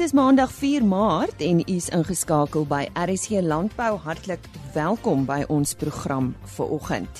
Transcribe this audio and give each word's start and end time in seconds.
Dit 0.00 0.08
is 0.08 0.14
Maandag 0.16 0.48
4 0.56 0.84
Maart 0.84 1.42
en 1.44 1.58
u 1.60 1.72
is 1.76 1.90
ingeskakel 1.92 2.62
by 2.64 2.86
RSC 2.96 3.42
Landbou. 3.44 3.98
Hartlik 4.00 4.46
welkom 4.72 5.26
by 5.28 5.42
ons 5.52 5.74
program 5.76 6.30
vir 6.54 6.70
oggend. 6.72 7.18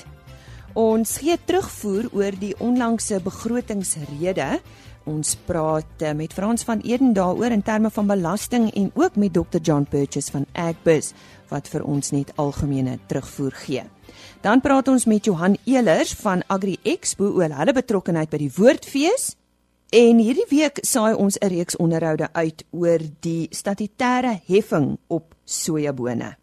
Ons 0.73 1.11
gee 1.21 1.35
terugvoer 1.45 2.07
oor 2.09 2.33
die 2.41 2.55
onlangse 2.57 3.19
begrotingsrede. 3.21 4.47
Ons 5.05 5.35
praat 5.45 6.01
eh, 6.01 6.15
met 6.17 6.33
Frans 6.33 6.65
van 6.65 6.81
Eden 6.81 7.13
daaroor 7.13 7.53
in 7.53 7.61
terme 7.61 7.91
van 7.93 8.09
belasting 8.09 8.71
en 8.73 8.89
ook 8.97 9.15
met 9.15 9.33
Dr 9.37 9.61
John 9.61 9.85
Purchase 9.85 10.33
van 10.33 10.47
Agbus 10.57 11.11
wat 11.53 11.69
vir 11.69 11.85
ons 11.85 12.09
net 12.17 12.33
algemene 12.41 12.97
terugvoer 13.05 13.59
gee. 13.61 13.85
Dan 14.41 14.65
praat 14.65 14.89
ons 14.89 15.05
met 15.05 15.29
Johan 15.29 15.59
Elers 15.69 16.15
van 16.25 16.41
Agri 16.49 16.79
Expo 16.81 17.29
oor 17.29 17.53
hulle 17.61 17.77
betrokkeheid 17.77 18.33
by 18.33 18.41
die 18.41 18.51
Woordfees 18.57 19.35
En 19.91 20.21
hierdie 20.23 20.45
week 20.47 20.77
saai 20.87 21.17
ons 21.19 21.35
'n 21.35 21.49
reeks 21.51 21.75
onderhoude 21.75 22.29
uit 22.31 22.63
oor 22.71 22.99
die 23.19 23.49
statutêre 23.51 24.39
heffing 24.47 24.97
op 25.07 25.35
sojabone. 25.43 26.37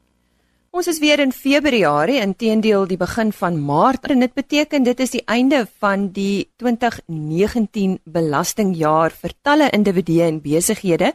Ons 0.70 0.86
is 0.86 0.98
weer 0.98 1.18
in 1.18 1.32
Februarie, 1.32 2.20
inteendeel 2.20 2.86
die 2.86 2.96
begin 2.96 3.32
van 3.32 3.64
Maart 3.64 4.10
en 4.10 4.20
dit 4.20 4.34
beteken 4.34 4.82
dit 4.82 5.00
is 5.00 5.10
die 5.10 5.22
einde 5.24 5.66
van 5.78 6.12
die 6.12 6.50
2019 6.56 8.00
belastingjaar 8.04 9.10
vir 9.10 9.32
talle 9.42 9.70
individue 9.70 10.22
en 10.22 10.40
besighede. 10.40 11.12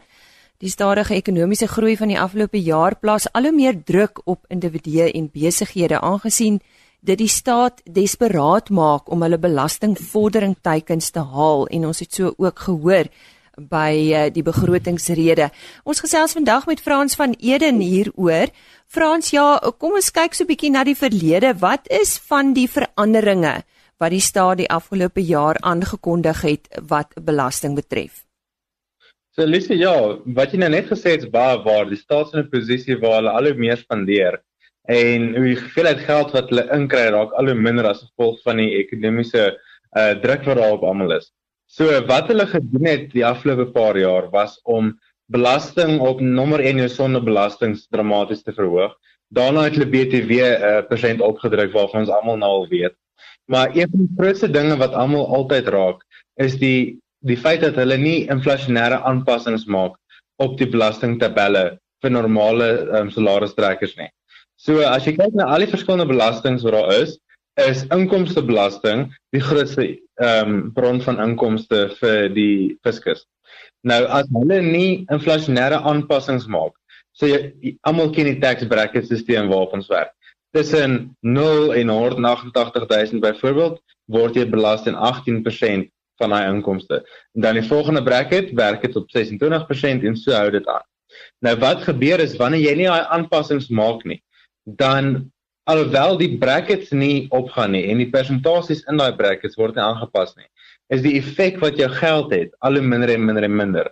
Die 0.57 0.69
stadige 0.69 1.13
ekonomiese 1.13 1.67
groei 1.67 1.95
van 1.97 2.07
die 2.07 2.19
afgelope 2.19 2.57
jaar 2.57 2.95
plaas 2.95 3.27
al 3.33 3.43
hoe 3.43 3.51
meer 3.51 3.83
druk 3.83 4.21
op 4.25 4.45
individue 4.49 5.11
en 5.11 5.29
besighede 5.29 6.01
aangesien 6.01 6.61
dit 7.03 7.19
die 7.19 7.31
staat 7.31 7.81
desperaat 7.83 8.71
maak 8.71 9.11
om 9.11 9.23
hulle 9.25 9.39
belastingvordering 9.41 10.55
teikens 10.63 11.11
te 11.11 11.23
haal 11.33 11.67
en 11.67 11.87
ons 11.91 11.99
het 11.99 12.19
so 12.19 12.33
ook 12.37 12.65
gehoor 12.67 13.09
by 13.57 13.91
uh, 13.93 14.21
die 14.33 14.41
begrotingsrede. 14.45 15.49
Ons 15.85 16.01
gesels 16.01 16.33
vandag 16.33 16.65
met 16.65 16.81
Frans 16.81 17.13
van 17.19 17.35
Eden 17.37 17.83
hieroor. 17.83 18.49
Frans, 18.89 19.29
ja, 19.35 19.59
kom 19.77 19.99
ons 19.99 20.09
kyk 20.11 20.33
so 20.33 20.43
'n 20.43 20.49
bietjie 20.49 20.71
na 20.71 20.83
die 20.83 20.97
verlede. 20.97 21.53
Wat 21.59 21.85
is 21.91 22.17
van 22.17 22.53
die 22.53 22.67
veranderinge 22.67 23.63
wat 23.99 24.11
die 24.11 24.23
staat 24.23 24.57
die 24.57 24.69
afgelope 24.69 25.21
jaar 25.21 25.55
aangekondig 25.61 26.41
het 26.41 26.67
wat 26.81 27.13
belasting 27.21 27.75
betref? 27.75 28.25
So 29.35 29.45
Lise, 29.45 29.75
ja, 29.75 30.17
wat 30.25 30.51
jy 30.51 30.59
nou 30.59 30.69
net 30.69 30.89
gesê 30.89 31.17
het 31.17 31.31
baie 31.31 31.61
waar. 31.63 31.85
Die 31.89 31.97
staat 31.97 32.27
is 32.27 32.33
in 32.33 32.39
'n 32.39 32.49
posisie 32.49 32.97
waar 32.97 33.21
hulle 33.21 33.31
al 33.31 33.45
hoe 33.51 33.53
meer 33.53 33.77
spandeer 33.77 34.41
en 34.91 35.29
die 35.31 35.55
hoeveelheid 35.55 36.01
geld 36.03 36.33
wat 36.35 36.49
hulle 36.51 36.65
inkry 36.75 37.05
raak 37.13 37.31
al 37.39 37.47
hoe 37.47 37.55
minder 37.55 37.87
as 37.87 38.03
gevolg 38.03 38.41
van 38.43 38.59
die 38.59 38.73
ekonomiese 38.81 39.53
uh 39.95 40.11
druk 40.23 40.43
wat 40.49 40.57
daar 40.57 40.75
op 40.75 40.83
almal 40.83 41.13
is. 41.15 41.31
So 41.67 41.87
wat 42.09 42.27
hulle 42.27 42.45
gedoen 42.49 42.85
het 42.89 43.11
die 43.13 43.25
afgelope 43.25 43.71
paar 43.71 43.97
jaar 43.97 44.29
was 44.31 44.59
om 44.63 44.91
belasting 45.31 45.99
op 45.99 46.19
nommer 46.19 46.59
1 46.59 46.81
jou 46.83 46.89
sondebelasting 46.89 47.77
dramaties 47.89 48.43
te 48.43 48.53
verhoog. 48.53 48.91
Daarna 49.33 49.63
het 49.63 49.77
hulle 49.77 49.89
BTW 49.89 50.31
'n 50.41 50.61
uh, 50.61 50.81
persent 50.89 51.21
opgedruk 51.21 51.71
waarvan 51.71 52.01
ons 52.01 52.09
almal 52.09 52.37
nou 52.37 52.51
al 52.51 52.67
weet. 52.67 52.95
Maar 53.45 53.75
een 53.75 53.87
van 53.89 53.99
die 53.99 54.13
grootste 54.17 54.49
dinge 54.51 54.77
wat 54.77 54.93
almal 54.93 55.27
altyd 55.27 55.67
raak 55.67 56.03
is 56.35 56.57
die 56.57 56.99
die 57.23 57.37
feit 57.37 57.61
dat 57.61 57.75
hulle 57.79 57.97
nie 57.97 58.27
inflasionêre 58.27 58.99
aanpassings 59.07 59.65
maak 59.65 59.95
op 60.43 60.57
die 60.57 60.67
belastingtabelle 60.67 61.79
vir 62.03 62.11
normale 62.11 62.67
um, 62.99 63.09
salarisstrekkers 63.09 63.95
nie. 63.95 64.09
So 64.63 64.79
as 64.87 65.03
jy 65.03 65.17
kyk 65.17 65.33
na 65.35 65.49
al 65.51 65.65
die 65.65 65.67
verskillende 65.67 66.07
belastings 66.07 66.63
wat 66.63 66.77
daar 66.77 66.93
is, 67.01 67.17
is 67.59 67.83
inkomstebelasting 67.91 69.09
die 69.35 69.43
grootste 69.43 69.89
ehm 70.21 70.53
um, 70.53 70.55
bron 70.77 71.01
van 71.03 71.19
inkomste 71.19 71.89
vir 71.99 72.29
die 72.31 72.77
fiskus. 72.85 73.25
Nou 73.83 74.05
as 74.07 74.29
hulle 74.31 74.61
nie 74.63 75.03
inflasionêre 75.11 75.81
aanpassings 75.83 76.47
maak, 76.47 76.71
so 77.11 77.27
jy 77.27 77.75
almal 77.89 78.13
ken 78.15 78.31
die 78.31 78.39
tax 78.39 78.63
bracket 78.71 79.09
stelsel 79.09 79.51
waarop 79.51 79.75
ons 79.75 79.91
werk. 79.91 80.15
Tussen 80.55 81.11
0 81.25 81.73
en 81.81 81.91
188000 81.91 83.19
byvoorbeeld 83.25 83.79
word 84.15 84.39
jy 84.39 84.47
belas 84.47 84.87
teen 84.87 84.95
18% 84.95 85.89
van 86.21 86.35
daai 86.37 86.47
inkomste. 86.53 87.03
En 87.35 87.49
dan 87.49 87.59
die 87.59 87.67
volgende 87.67 88.03
bracket 88.05 88.53
werk 88.55 88.85
dit 88.85 88.95
op 88.95 89.11
26% 89.11 90.07
en 90.07 90.15
so 90.15 90.31
hou 90.31 90.51
dit 90.55 90.67
aan. 90.71 90.85
Nou 91.43 91.57
wat 91.59 91.83
gebeur 91.83 92.21
is 92.23 92.37
wanneer 92.39 92.69
jy 92.69 92.77
nie 92.79 92.93
daai 92.93 93.09
aanpassings 93.17 93.67
maak 93.73 94.05
nie, 94.07 94.21
dan 94.63 95.31
alhoewel 95.63 96.17
die 96.17 96.37
brackets 96.37 96.91
nie 96.91 97.27
opgaan 97.31 97.71
nie 97.71 97.85
en 97.91 98.01
die 98.01 98.09
persentasies 98.11 98.83
in 98.91 98.99
daai 98.99 99.15
brackets 99.15 99.55
word 99.59 99.75
nie 99.75 99.83
aangepas 99.83 100.35
nie, 100.35 100.47
is 100.91 101.03
die 101.05 101.15
effek 101.19 101.59
wat 101.63 101.79
jou 101.79 101.89
geld 101.99 102.33
het 102.35 102.51
al 102.59 102.79
hoe 102.79 102.85
minder 102.85 103.11
en 103.13 103.25
minder 103.25 103.47
en 103.47 103.55
minder. 103.55 103.91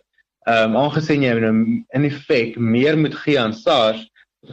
Ehm 0.49 0.73
um, 0.73 0.77
aangesien 0.83 1.23
jy 1.23 1.33
nou 1.39 1.53
in 1.95 2.07
effek 2.07 2.57
meer 2.57 2.97
moet 2.97 3.15
gee 3.23 3.39
aan 3.39 3.53
SARS, 3.53 4.07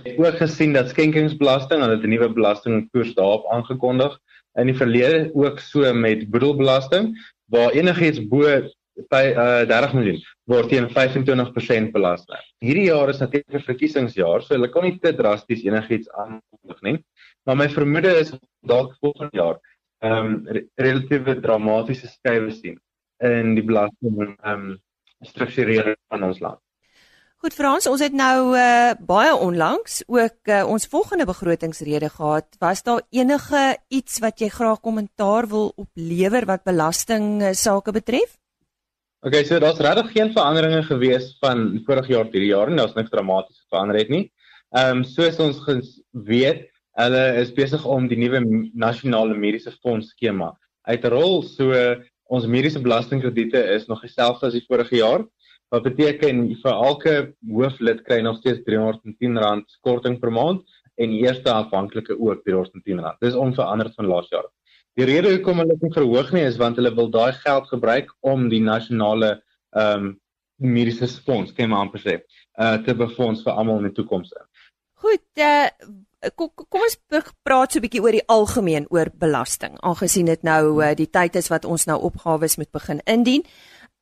het 0.04 0.18
ook 0.20 0.36
gesien 0.36 0.74
dat 0.76 0.90
skenkingsbelasting, 0.92 1.80
hulle 1.80 1.96
het 1.96 2.04
'n 2.04 2.12
nuwe 2.12 2.28
belastingkoers 2.28 3.14
daarop 3.14 3.46
aangekondig 3.50 4.18
in 4.58 4.66
die 4.66 4.76
verlede 4.76 5.30
ook 5.34 5.60
so 5.60 5.92
met 5.94 6.28
boedelbelasting 6.30 7.14
waar 7.52 7.70
enigiets 7.70 8.20
bo 8.28 8.44
by 9.08 9.24
uh, 9.32 9.64
30 9.66 9.94
miljoen 9.94 10.22
word 10.48 10.70
teen 10.72 10.88
25% 10.88 11.92
belas. 11.92 12.24
Hierdie 12.64 12.88
jaar 12.88 13.12
is 13.12 13.20
natuurlik 13.20 13.54
'n 13.60 13.66
verkiesingsjaar, 13.66 14.42
so 14.42 14.54
hulle 14.54 14.70
kan 14.72 14.84
nie 14.84 14.98
te 14.98 15.12
drasties 15.12 15.64
enigiets 15.64 16.08
aankondig 16.10 16.80
nie. 16.82 16.98
Maar 17.44 17.56
my 17.56 17.68
vermoede 17.68 18.12
is 18.20 18.32
dalk 18.62 18.96
volgende 19.00 19.36
jaar 19.36 19.58
ehm 20.00 20.26
um, 20.26 20.46
re 20.46 20.62
relatiewe 20.76 21.40
dramatiese 21.40 22.06
skuwe 22.06 22.50
sien 22.50 22.78
in 23.18 23.54
die 23.54 23.64
belasting 23.64 24.20
ehm 24.22 24.52
um, 24.52 24.78
strukturering 25.26 25.96
van 26.08 26.22
ons 26.22 26.38
land. 26.40 26.60
Goed 27.38 27.54
Frans, 27.54 27.86
ons 27.86 28.00
het 28.02 28.14
nou 28.14 28.56
uh, 28.58 28.94
baie 28.98 29.34
onlangs 29.34 30.02
ook 30.06 30.50
uh, 30.50 30.64
ons 30.66 30.86
volgende 30.90 31.26
begrotingsrede 31.26 32.08
gehad. 32.08 32.46
Was 32.58 32.82
daar 32.82 33.02
enige 33.10 33.76
iets 33.88 34.18
wat 34.18 34.40
jy 34.42 34.48
graag 34.48 34.80
kommentaar 34.80 35.46
wil 35.46 35.72
oplewer 35.76 36.46
wat 36.46 36.64
belasting 36.66 37.42
uh, 37.42 37.52
sake 37.52 37.92
betref? 37.92 38.38
Okay, 39.26 39.42
so 39.42 39.56
daar's 39.58 39.80
regtig 39.82 40.12
geen 40.14 40.28
veranderinge 40.30 40.82
gewees 40.86 41.32
van 41.42 41.80
vorige 41.86 42.12
jaar 42.12 42.28
tot 42.28 42.36
hierdie 42.36 42.52
jaar 42.52 42.68
nie. 42.70 42.76
Daar's 42.78 42.94
niks 42.94 43.10
dramaties 43.10 43.64
verander 43.66 43.96
het 43.98 44.12
nie. 44.14 44.28
Ehm 44.78 45.00
um, 45.00 45.02
soos 45.02 45.40
ons 45.42 45.58
weet, 46.28 46.68
hulle 47.02 47.22
is 47.40 47.50
besig 47.56 47.82
om 47.82 48.06
die 48.06 48.18
nuwe 48.20 48.38
nasionale 48.78 49.34
mediese 49.34 49.72
fonds 49.82 50.12
skema 50.14 50.52
uit 50.86 51.02
te 51.02 51.10
rol. 51.10 51.42
So 51.42 51.74
ons 52.30 52.46
mediese 52.46 52.78
belastingkrediete 52.84 53.64
is 53.74 53.88
nog 53.90 54.04
dieselfde 54.06 54.52
as 54.52 54.54
die 54.54 54.62
vorige 54.68 55.00
jaar. 55.00 55.26
Wat 55.74 55.82
beteken 55.82 56.44
vir 56.62 56.72
elke 56.76 57.16
hooflid 57.50 58.04
kry 58.06 58.20
nog 58.22 58.38
steeds 58.38 58.62
R310 58.70 59.66
korting 59.82 60.20
per 60.22 60.30
maand 60.30 60.62
en 60.94 61.18
eerste 61.18 61.50
afhanklike 61.50 62.14
ook 62.14 62.46
R310. 62.46 63.02
Dis 63.18 63.34
onveranderd 63.34 63.98
van 63.98 64.14
laas 64.14 64.30
jaar. 64.30 64.46
Die 64.98 65.06
rede 65.06 65.30
hoekom 65.30 65.60
hulle 65.62 65.76
dit 65.78 65.94
verhoog 65.94 66.32
nie 66.34 66.42
is 66.42 66.56
want 66.58 66.78
hulle 66.80 66.90
wil 66.96 67.10
daai 67.14 67.36
geld 67.38 67.68
gebruik 67.70 68.10
om 68.26 68.48
die 68.50 68.62
nasionale 68.64 69.36
ehm 69.76 70.08
um, 70.08 70.16
mediese 70.58 71.06
fonds, 71.22 71.52
kan 71.54 71.68
man 71.70 71.84
amper 71.84 72.00
sê, 72.02 72.14
uh 72.58 72.80
te 72.82 72.94
befonds 72.98 73.44
vir 73.46 73.54
almal 73.54 73.78
in 73.78 73.92
die 73.92 73.94
toekoms. 73.94 74.32
Goed, 74.98 75.22
uh 75.38 75.68
kom 76.34 76.50
kom 76.50 76.82
ons 76.82 76.98
praat 77.46 77.72
so 77.72 77.78
'n 77.78 77.84
bietjie 77.84 78.02
oor 78.02 78.16
die 78.16 78.26
algemeen 78.26 78.88
oor 78.90 79.10
belasting. 79.14 79.78
Aangesien 79.86 80.26
dit 80.26 80.42
nou 80.42 80.82
uh, 80.82 80.94
die 80.98 81.06
tyd 81.06 81.36
is 81.36 81.48
wat 81.48 81.64
ons 81.64 81.86
nou 81.86 81.98
opgawes 82.10 82.58
moet 82.58 82.72
begin 82.72 83.00
indien. 83.06 83.46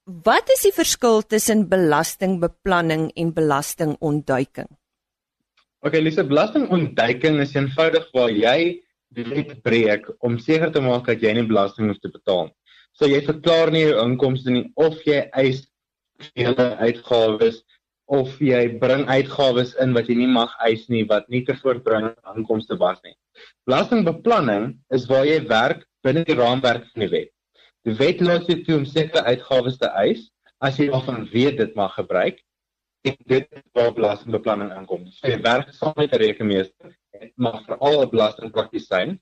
Wat 0.07 0.49
is 0.49 0.63
die 0.63 0.73
verskil 0.73 1.23
tussen 1.23 1.69
belastingbeplanning 1.69 3.11
en 3.17 3.35
belastingontduiking? 3.35 4.69
Okay, 5.85 6.01
Lise, 6.01 6.25
belastingontduiking 6.25 7.41
is 7.41 7.55
eenvoudig 7.55 8.09
waar 8.15 8.31
jy 8.31 8.86
die 9.15 9.27
wet 9.29 9.63
breek 9.63 10.09
om 10.25 10.39
seker 10.39 10.73
te 10.73 10.83
maak 10.83 11.07
dat 11.07 11.23
jy 11.23 11.33
nie 11.37 11.47
belasting 11.47 11.91
hoef 11.91 12.01
te 12.03 12.13
betaal. 12.13 12.51
So 12.97 13.09
jy 13.09 13.21
verklaar 13.25 13.71
nie 13.73 13.87
jou 13.87 13.97
inkomste 14.03 14.53
nie 14.53 14.67
of 14.81 14.99
jy 15.07 15.27
eis 15.37 15.67
hele 16.35 16.69
uitgawes 16.81 17.63
of 18.07 18.39
jy 18.41 18.63
bring 18.81 19.05
uitgawes 19.11 19.75
in 19.83 19.93
wat 19.97 20.09
jy 20.09 20.17
nie 20.21 20.31
mag 20.31 20.53
eis 20.65 20.87
nie 20.93 21.05
wat 21.11 21.29
nie 21.33 21.43
te 21.45 21.57
voortbring 21.59 22.13
inkomste 22.35 22.79
was 22.81 23.01
nie. 23.05 23.15
Belastingbeplanning 23.67 24.77
is 24.95 25.09
waar 25.11 25.27
jy 25.27 25.41
werk 25.51 25.85
binne 26.07 26.25
die 26.27 26.39
raamwerk 26.39 26.87
van 26.93 27.05
die 27.05 27.13
wet. 27.13 27.33
Die 27.87 27.95
wet 27.99 28.23
laat 28.25 28.49
jou 28.51 28.59
toe 28.65 28.81
om 28.81 28.87
sekere 28.89 29.27
uitgawes 29.27 29.79
te 29.83 29.91
eis 30.03 30.29
as 30.65 30.79
jy 30.81 30.89
daarvan 30.91 31.27
weet 31.33 31.59
dit 31.61 31.75
mag 31.79 31.95
gebruik 31.99 32.41
en 33.07 33.17
dit 33.31 33.51
waar 33.77 33.93
belastingbeplanning 33.95 34.73
aankom. 34.75 35.05
So 35.13 35.29
jy 35.31 35.41
werk 35.43 35.75
saam 35.75 35.95
met 35.99 36.15
'n 36.15 36.23
rekenmeester 36.23 36.95
maar 37.37 37.63
veral 37.67 38.03
'n 38.03 38.11
belastingpraktisyn 38.11 39.21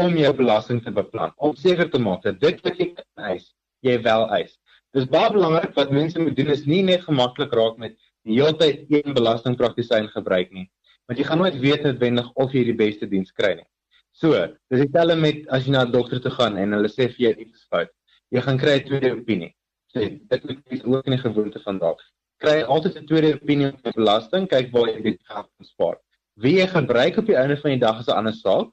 om 0.00 0.16
jou 0.16 0.32
belasting 0.36 0.82
te 0.84 0.90
beplan 0.90 1.32
om 1.36 1.56
seker 1.56 1.90
te 1.90 1.98
maak 1.98 2.22
dat 2.22 2.40
dit 2.40 2.60
wat 2.64 2.78
jy 2.78 2.94
eis, 3.16 3.54
jy 3.82 3.96
wel 4.02 4.28
eis. 4.38 4.58
Dis 4.94 5.06
baie 5.06 5.30
belangrik 5.32 5.74
wat 5.74 5.90
mense 5.90 6.18
moet 6.18 6.36
doen 6.36 6.50
is 6.54 6.66
nie 6.66 6.82
net 6.82 7.04
gemaklik 7.06 7.52
raak 7.54 7.78
met 7.78 7.96
die 8.26 8.38
hele 8.40 8.56
tyd 8.58 8.86
een 8.90 9.14
belastingpraktisyn 9.14 10.08
gebruik 10.14 10.50
nie, 10.52 10.66
want 11.08 11.18
jy 11.18 11.24
gaan 11.24 11.38
nooit 11.38 11.58
weet 11.62 11.82
noodwendig 11.86 12.30
of 12.34 12.52
jy 12.52 12.64
die 12.64 12.76
beste 12.76 13.06
diens 13.06 13.32
kry 13.32 13.54
nie. 13.54 13.68
So, 14.12 14.34
dis 14.70 14.84
dieselfde 14.84 15.16
met 15.16 15.46
as 15.48 15.66
jy 15.66 15.72
na 15.72 15.84
'n 15.84 15.92
dokter 15.92 16.20
toe 16.20 16.32
gaan 16.34 16.58
en 16.58 16.72
hulle 16.72 16.88
sê 16.88 17.08
vir 17.08 17.22
jou 17.26 17.34
iets 17.46 17.66
fout. 17.70 17.90
Jy 18.30 18.40
gaan 18.46 18.58
kry 18.58 18.74
'n 18.78 18.86
tweede 18.86 19.12
opinie. 19.12 19.54
Sê, 19.94 20.20
dit 20.30 20.44
moet 20.44 20.58
jy 20.70 20.82
ook 20.84 21.06
in 21.06 21.16
die 21.16 21.24
gewoonte 21.24 21.60
van 21.60 21.78
daag. 21.78 22.02
kry 22.40 22.62
altyd 22.62 22.96
'n 22.96 23.06
tweede 23.06 23.34
opinie 23.34 23.66
op 23.68 23.94
belasting, 23.94 24.48
kyk 24.48 24.70
waar 24.72 24.88
jy 24.88 25.00
die 25.02 25.18
geld 25.28 25.48
kan 25.56 25.66
spaar. 25.66 25.96
Wie 26.40 26.56
jy 26.56 26.66
gebruik 26.72 27.18
op 27.20 27.26
die 27.28 27.36
einde 27.36 27.58
van 27.60 27.74
die 27.74 27.82
dag 27.82 27.98
is 28.00 28.08
'n 28.08 28.16
ander 28.16 28.32
saak, 28.32 28.70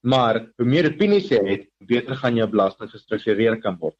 maar 0.00 0.40
hoe 0.56 0.66
meer 0.66 0.86
opinies 0.88 1.28
jy 1.28 1.40
het, 1.44 1.68
beter 1.78 2.16
gaan 2.16 2.36
jou 2.36 2.48
belasting 2.48 2.90
gestruktureer 2.90 3.60
kan 3.60 3.76
word. 3.80 3.96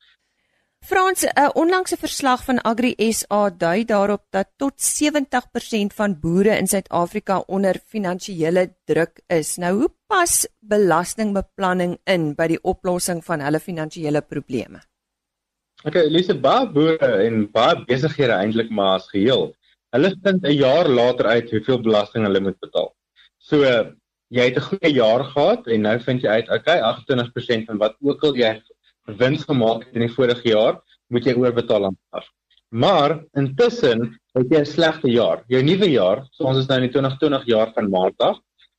Frans, 0.81 1.25
'n 1.25 1.53
onlangse 1.55 1.97
verslag 1.97 2.45
van 2.45 2.63
Agri 2.63 2.95
SA 3.13 3.51
dui 3.51 3.85
daarop 3.85 4.25
dat 4.31 4.49
tot 4.57 4.81
70% 4.81 5.93
van 5.93 6.21
boere 6.21 6.57
in 6.57 6.67
Suid-Afrika 6.67 7.43
onder 7.47 7.77
finansiële 7.87 8.75
druk 8.85 9.21
is. 9.27 9.57
Nou, 9.57 9.75
hoe 9.79 9.93
pas 10.07 10.47
belastingbeplanning 10.61 11.99
in 12.05 12.35
by 12.35 12.47
die 12.47 12.63
oplossing 12.63 13.25
van 13.25 13.41
hulle 13.41 13.61
finansiële 13.61 14.23
probleme? 14.23 14.81
Okay, 15.85 16.03
Elise, 16.03 16.35
baie 16.35 16.67
boere 16.73 17.13
en 17.27 17.51
baie 17.51 17.85
besighede 17.85 18.33
eintlik 18.33 18.71
maar 18.71 18.95
as 18.95 19.09
geheel. 19.09 19.55
Hulle 19.93 20.17
vind 20.23 20.43
'n 20.43 20.53
jaar 20.53 20.89
later 20.89 21.27
uit 21.27 21.51
hoeveel 21.51 21.81
belasting 21.81 22.25
hulle 22.25 22.41
moet 22.41 22.59
betaal. 22.59 22.95
So 23.51 23.67
jy 24.31 24.45
het 24.47 24.59
'n 24.59 24.69
goeie 24.69 24.93
jaar 24.95 25.25
gehad 25.25 25.67
en 25.67 25.81
nou 25.83 25.97
vind 25.99 26.23
jy 26.23 26.29
uit, 26.29 26.51
okay, 26.51 26.79
28% 26.81 27.67
van 27.67 27.79
wat 27.79 27.97
ook 28.01 28.23
al 28.23 28.37
jy 28.37 28.53
wins 29.19 29.43
gemaak 29.45 29.85
het 29.85 29.95
in 29.95 30.07
die 30.07 30.15
vorige 30.15 30.49
jaar, 30.49 30.79
moet 31.09 31.25
jy 31.25 31.35
oorbetaal 31.35 31.85
aan 31.85 31.99
af. 32.11 32.29
Maar 32.71 33.25
intussen 33.35 34.21
het 34.39 34.47
jy 34.51 34.61
'n 34.61 34.67
slegte 34.67 35.11
jaar. 35.11 35.43
Jou 35.49 35.63
nuwe 35.63 35.91
jaar, 35.91 36.27
so 36.31 36.45
ons 36.45 36.59
is 36.59 36.67
nou 36.67 36.79
in 36.79 36.87
die 36.87 36.93
2020 36.93 37.47
jaar 37.47 37.73
van 37.75 37.91
Maart 37.91 38.19
af. 38.19 38.39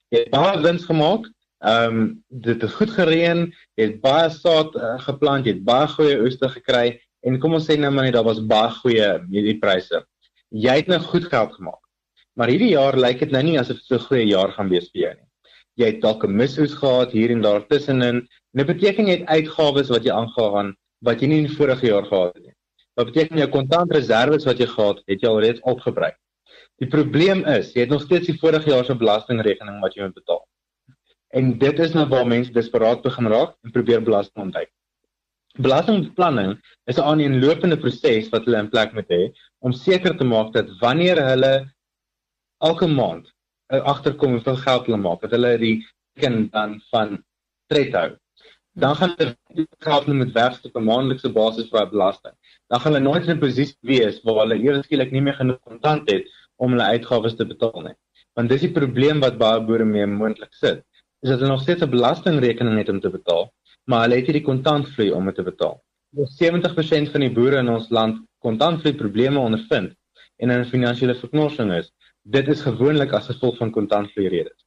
Jy 0.10 0.20
het 0.20 0.30
baie 0.32 0.62
wins 0.62 0.86
gemaak. 0.86 1.28
Ehm 1.60 2.00
um, 2.00 2.24
dit 2.28 2.62
het 2.62 2.72
goed 2.72 2.90
gereën, 2.90 3.54
jy 3.76 3.84
het 3.84 4.02
baie 4.02 4.30
saad 4.30 4.76
uh, 4.76 5.00
geplant, 5.00 5.46
jy 5.46 5.52
het 5.52 5.64
baie 5.64 5.88
goeie 5.88 6.22
oeste 6.22 6.50
gekry 6.50 7.02
en 7.22 7.40
kom 7.40 7.54
ons 7.54 7.68
sê 7.68 7.78
nou 7.78 7.92
maar 7.92 8.04
net 8.04 8.14
daar 8.14 8.24
was 8.24 8.40
baie 8.40 8.70
goeie 8.70 9.20
hierdie 9.30 9.60
pryse. 9.60 10.06
Jy 10.50 10.76
het 10.76 10.88
nou 10.88 11.00
goed 11.00 11.26
geld 11.26 11.54
gemaak. 11.54 11.84
Maar 12.40 12.52
hierdie 12.54 12.74
jaar 12.74 12.98
lyk 12.98 13.20
dit 13.20 13.32
nou 13.32 13.42
nie 13.44 13.58
asof 13.60 13.82
dit 13.82 13.88
so 13.88 13.96
'n 13.96 14.08
goeie 14.08 14.28
jaar 14.28 14.52
gaan 14.52 14.70
wees 14.70 14.90
vir 14.92 15.02
jou 15.02 15.14
nie. 15.14 15.28
Jy 15.80 15.86
het 15.86 16.02
dalk 16.02 16.24
'n 16.24 16.38
misoes 16.38 16.74
gehad 16.74 17.12
hier 17.12 17.32
en 17.32 17.42
daar 17.42 17.68
tussenin. 17.68 18.28
Dit 18.54 18.68
beteken 18.68 19.08
jy 19.08 19.20
het 19.20 19.28
uitgawes 19.28 19.90
wat 19.90 20.04
jy 20.04 20.12
aangaan 20.12 20.76
wat 21.02 21.22
jy 21.22 21.28
nie 21.28 21.38
in 21.44 21.48
die 21.48 21.58
vorige 21.58 21.88
jaar 21.88 22.06
gehad 22.06 22.36
het 22.36 22.44
nie. 22.46 22.56
Wat 22.96 23.08
beteken 23.12 23.38
jou 23.38 23.48
kontantreserwes 23.48 24.46
wat 24.46 24.60
jy 24.60 24.68
gehad 24.68 24.98
het, 24.98 25.08
het 25.08 25.22
jy 25.22 25.30
alreeds 25.30 25.62
opgebruik. 25.62 26.18
Die 26.80 26.90
probleem 26.90 27.46
is, 27.46 27.74
jy 27.74 27.82
het 27.86 27.90
nog 27.90 28.02
steeds 28.02 28.28
die 28.28 28.40
vorige 28.40 28.70
jaar 28.70 28.86
se 28.86 28.96
belastingrekening 28.96 29.82
wat 29.82 29.96
jy 29.96 30.04
moet 30.04 30.18
betaal. 30.18 30.46
En 31.34 31.58
dit 31.58 31.80
is 31.80 31.94
nou 31.94 32.06
waar 32.10 32.28
mense 32.28 32.52
desperaat 32.52 33.04
begin 33.04 33.28
raak 33.28 33.56
en 33.64 33.72
probeer 33.72 34.02
belasting 34.04 34.46
ontduik. 34.46 34.72
Belastingbeplanning 35.60 36.56
is 36.88 36.98
'n 36.98 37.08
aaneenlopende 37.12 37.78
proses 37.78 38.30
wat 38.30 38.46
hulle 38.46 38.58
in 38.58 38.70
plek 38.70 38.94
moet 38.94 39.10
hê 39.10 39.32
om 39.60 39.72
seker 39.72 40.18
te 40.18 40.24
maak 40.24 40.54
dat 40.54 40.68
wanneer 40.80 41.20
hulle 41.24 41.72
elke 42.62 42.88
maand 42.88 43.30
agterkom 43.72 44.36
hoeveel 44.36 44.60
geld 44.66 44.86
hulle 44.86 44.98
maak, 44.98 45.22
dat 45.22 45.32
hulle 45.32 45.58
die 45.62 45.78
ken 46.20 46.50
dan 46.52 46.82
van 46.92 47.22
tred 47.72 47.96
hou. 47.96 48.10
Dan 48.80 48.96
gaan 48.96 49.16
hulle 49.18 49.66
geld 49.84 50.08
moet 50.08 50.34
werk 50.36 50.66
op 50.68 50.76
'n 50.76 50.84
maandelikse 50.84 51.32
basis 51.32 51.70
vir 51.70 51.90
belasting. 51.90 52.36
Dan 52.68 52.80
gaan 52.80 52.94
hulle 52.94 53.04
nooit 53.04 53.26
in 53.26 53.36
'n 53.36 53.40
posisie 53.40 53.78
wees 53.82 54.22
waar 54.24 54.44
hulle 54.44 54.60
eers 54.60 54.86
skielik 54.86 55.12
nie 55.12 55.22
meer 55.22 55.40
genoeg 55.40 55.60
kontant 55.60 56.10
het 56.12 56.28
om 56.56 56.72
hulle 56.72 56.92
uitgawes 56.94 57.36
te 57.36 57.46
betaal 57.46 57.82
nie. 57.82 57.96
Want 58.36 58.50
dis 58.50 58.62
die 58.62 58.72
probleem 58.72 59.20
wat 59.20 59.38
baie 59.38 59.62
boere 59.62 59.86
mee 59.86 60.06
moontlik 60.06 60.54
sit 60.54 60.84
is 61.22 61.30
dat 61.30 61.40
hulle 61.40 61.52
nog 61.52 61.62
steeds 61.62 61.84
'n 61.84 61.90
belastingrekening 61.90 62.78
het 62.78 62.90
om 62.90 63.00
te 63.00 63.10
betaal, 63.10 63.54
maar 63.86 64.02
hulle 64.04 64.16
het 64.16 64.28
nie 64.28 64.40
die 64.40 64.50
kontantvloei 64.52 65.12
om 65.12 65.26
dit 65.26 65.36
te 65.36 65.44
betaal. 65.44 65.82
Ons 66.16 66.38
70% 66.38 67.12
van 67.12 67.22
die 67.22 67.32
boere 67.32 67.58
in 67.58 67.70
ons 67.70 67.90
land 67.90 68.26
kontantvloei 68.40 68.96
probleme 68.96 69.40
ondervind 69.40 69.94
en 70.38 70.50
in 70.50 70.66
finansiële 70.66 71.16
verknorsing 71.16 71.74
is. 71.74 71.92
Dit 72.24 72.48
is 72.48 72.62
gewoonlik 72.62 73.14
as 73.18 73.32
gevolg 73.32 73.58
van 73.58 73.72
kontantvloei 73.74 74.30
redes. 74.30 74.58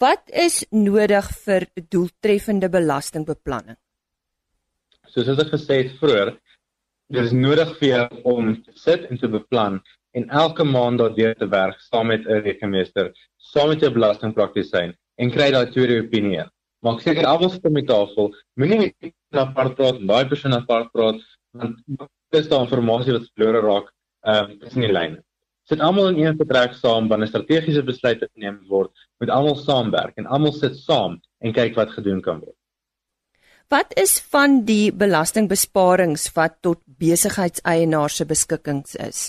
Wat 0.00 0.22
is 0.32 0.64
nodig 0.70 1.26
vir 1.44 1.66
doeltreffende 1.92 2.70
belastingbeplanning? 2.72 3.76
Soos 5.10 5.28
ek 5.28 5.50
gesê 5.52 5.80
het 5.82 5.96
vroeër, 5.98 6.30
dit 7.10 7.24
is 7.26 7.34
nodig 7.36 7.74
vir 7.80 7.88
jou 7.88 8.04
om 8.32 8.52
te 8.62 8.72
sit 8.78 9.04
en 9.10 9.18
te 9.18 9.28
beplan 9.28 9.80
en 10.16 10.28
elke 10.42 10.64
maand 10.64 11.02
daardeur 11.02 11.34
te 11.36 11.48
werk 11.50 11.80
saam 11.90 12.06
met 12.06 12.24
'n 12.26 12.42
rekenmeester, 12.46 13.12
saam 13.36 13.68
met 13.68 13.80
jou 13.80 13.90
belastingpraktisyn 13.92 14.94
en 15.18 15.30
kry 15.30 15.50
daai 15.50 15.70
tweede 15.72 16.00
opinie. 16.00 16.46
Maak 16.82 17.00
seker 17.00 17.26
almal 17.26 17.50
sit 17.50 17.64
om 17.64 17.74
die 17.74 17.84
tafel, 17.84 18.32
moenie 18.56 18.78
net 18.78 19.14
apart 19.32 19.76
praat, 19.76 20.00
daai 20.00 20.28
persoon 20.28 20.54
apart 20.54 20.92
praat 20.92 21.20
want 21.52 21.76
dis 22.30 22.48
daai 22.48 22.60
inligting 22.62 23.18
wat 23.18 23.28
verlore 23.34 23.60
raak 23.60 23.92
ehm 24.24 24.50
um, 24.50 24.58
tussen 24.60 24.80
die 24.80 24.92
lyne. 24.92 25.24
Sit 25.70 25.82
almal 25.86 26.08
in 26.10 26.16
een 26.18 26.38
vertrek 26.38 26.72
saam 26.74 27.06
wanneer 27.08 27.28
strategiese 27.30 27.82
besluite 27.86 28.26
geneem 28.32 28.56
word, 28.66 28.90
moet 29.22 29.30
almal 29.30 29.54
saamwerk 29.54 30.16
en 30.18 30.26
almal 30.26 30.50
sit 30.56 30.74
saam 30.74 31.20
en 31.38 31.54
kyk 31.54 31.76
wat 31.78 31.92
gedoen 31.94 32.18
kan 32.24 32.40
word. 32.42 32.56
Wat 33.70 33.92
is 34.02 34.16
van 34.32 34.64
die 34.66 34.90
belastingbesparings 34.90 36.24
wat 36.34 36.56
tot 36.66 36.80
besigheidseienaars 36.98 38.16
se 38.18 38.26
beskikking 38.26 38.82
is? 38.98 39.20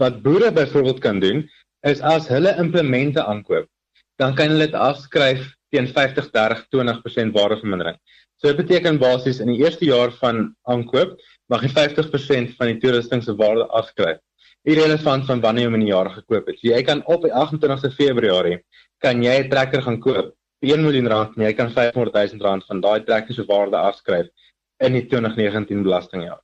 Wat 0.00 0.22
boere 0.24 0.48
byvoorbeeld 0.56 1.02
kan 1.04 1.20
doen 1.20 1.44
is 1.84 2.00
as 2.00 2.30
hulle 2.32 2.54
implemente 2.56 3.20
aankoop, 3.20 3.68
dan 4.16 4.32
kan 4.34 4.54
hulle 4.54 4.70
dit 4.70 4.78
afskryf 4.80 5.44
teen 5.68 5.90
50 5.92 6.30
30 6.32 6.64
20% 6.72 7.36
waardevermindering. 7.36 8.00
So 8.40 8.48
dit 8.48 8.62
beteken 8.62 8.96
basies 9.02 9.42
in 9.44 9.52
die 9.52 9.60
eerste 9.60 9.84
jaar 9.84 10.16
van 10.22 10.54
aankoop 10.64 11.18
mag 11.52 11.68
jy 11.68 11.74
50% 11.76 12.56
van 12.56 12.72
die 12.72 12.80
toerusting 12.80 13.20
se 13.24 13.36
waarde 13.36 13.68
afskryf. 13.76 14.22
Irrelevant 14.68 15.24
van 15.24 15.40
wanneer 15.40 15.64
jy 15.64 15.68
hom 15.70 15.76
in 15.78 15.84
die 15.86 15.92
jaar 15.92 16.10
gekoop 16.12 16.50
het. 16.50 16.58
So 16.60 16.68
jy 16.68 16.82
kan 16.84 17.00
op 17.08 17.22
die 17.24 17.32
28ste 17.32 17.88
Februarie 17.94 18.58
kan 19.04 19.22
jy 19.22 19.38
'n 19.44 19.48
trekker 19.50 19.82
gaan 19.82 20.00
koop 20.00 20.34
vir 20.60 20.74
1 20.74 20.82
miljoen 20.82 21.08
rand 21.08 21.36
en 21.36 21.44
jy 21.46 21.52
kan 21.54 21.70
500 21.70 22.14
000 22.34 22.44
rand 22.44 22.66
van 22.66 22.80
daai 22.80 23.00
trekker 23.06 23.34
se 23.34 23.44
waarde 23.48 23.76
afskryf 23.76 24.28
in 24.84 24.92
die 24.92 25.06
2019 25.06 25.82
belastingjaar. 25.82 26.40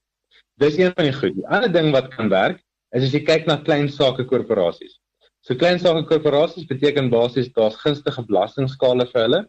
Dis 0.56 0.78
een 0.78 0.92
van 0.94 1.04
die 1.04 1.12
goed. 1.12 1.34
Die 1.34 1.46
ander 1.46 1.72
ding 1.72 1.92
wat 1.92 2.08
kan 2.14 2.30
werk 2.30 2.60
is 2.94 3.02
as 3.02 3.12
jy 3.12 3.24
kyk 3.26 3.46
na 3.46 3.56
klein 3.56 3.88
sake 3.88 4.24
korporasies. 4.24 5.00
So 5.42 5.54
klein 5.54 5.78
sake 5.78 6.06
korporasies 6.08 6.66
beteken 6.70 7.10
basies 7.10 7.50
daar's 7.52 7.76
gunstige 7.82 8.22
belastingskale 8.24 9.06
vir 9.10 9.22
hulle 9.26 9.40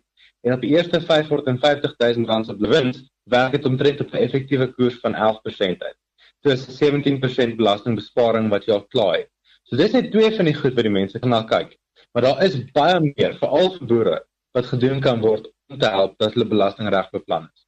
en 0.44 0.54
op 0.54 0.62
die 0.62 0.74
eerste 0.76 1.00
550 1.02 1.96
000 2.02 2.26
rand 2.28 2.50
se 2.50 2.56
wins 2.60 3.06
werk 3.30 3.54
dit 3.56 3.66
omtrent 3.66 4.02
op 4.02 4.12
'n 4.14 4.26
effektiewe 4.28 4.68
koers 4.74 5.00
van 5.04 5.16
11% 5.16 5.84
uit. 5.84 6.00
So 6.46 6.54
dis 6.54 6.78
17% 6.78 7.56
belastingbesparing 7.58 8.52
wat 8.52 8.68
jy 8.68 8.76
al 8.76 8.84
klaar 8.94 9.16
het. 9.18 9.30
So 9.66 9.80
dis 9.80 9.96
net 9.98 10.12
twee 10.14 10.30
van 10.30 10.46
die 10.46 10.54
goed 10.54 10.76
wat 10.78 10.86
die 10.86 10.94
mense 10.94 11.18
kan 11.18 11.32
na 11.34 11.40
kyk. 11.50 11.72
Maar 12.14 12.28
daar 12.28 12.44
is 12.46 12.60
baie 12.76 13.00
meer 13.02 13.34
veral 13.40 13.72
vir 13.80 13.88
boere 13.90 14.18
wat 14.54 14.70
gedoen 14.70 15.02
kan 15.02 15.24
word 15.24 15.50
om 15.74 15.80
te 15.82 15.90
help 15.90 16.14
dat 16.22 16.38
hulle 16.38 16.46
belasting 16.46 16.92
reg 16.94 17.10
beplan 17.10 17.50
is. 17.50 17.66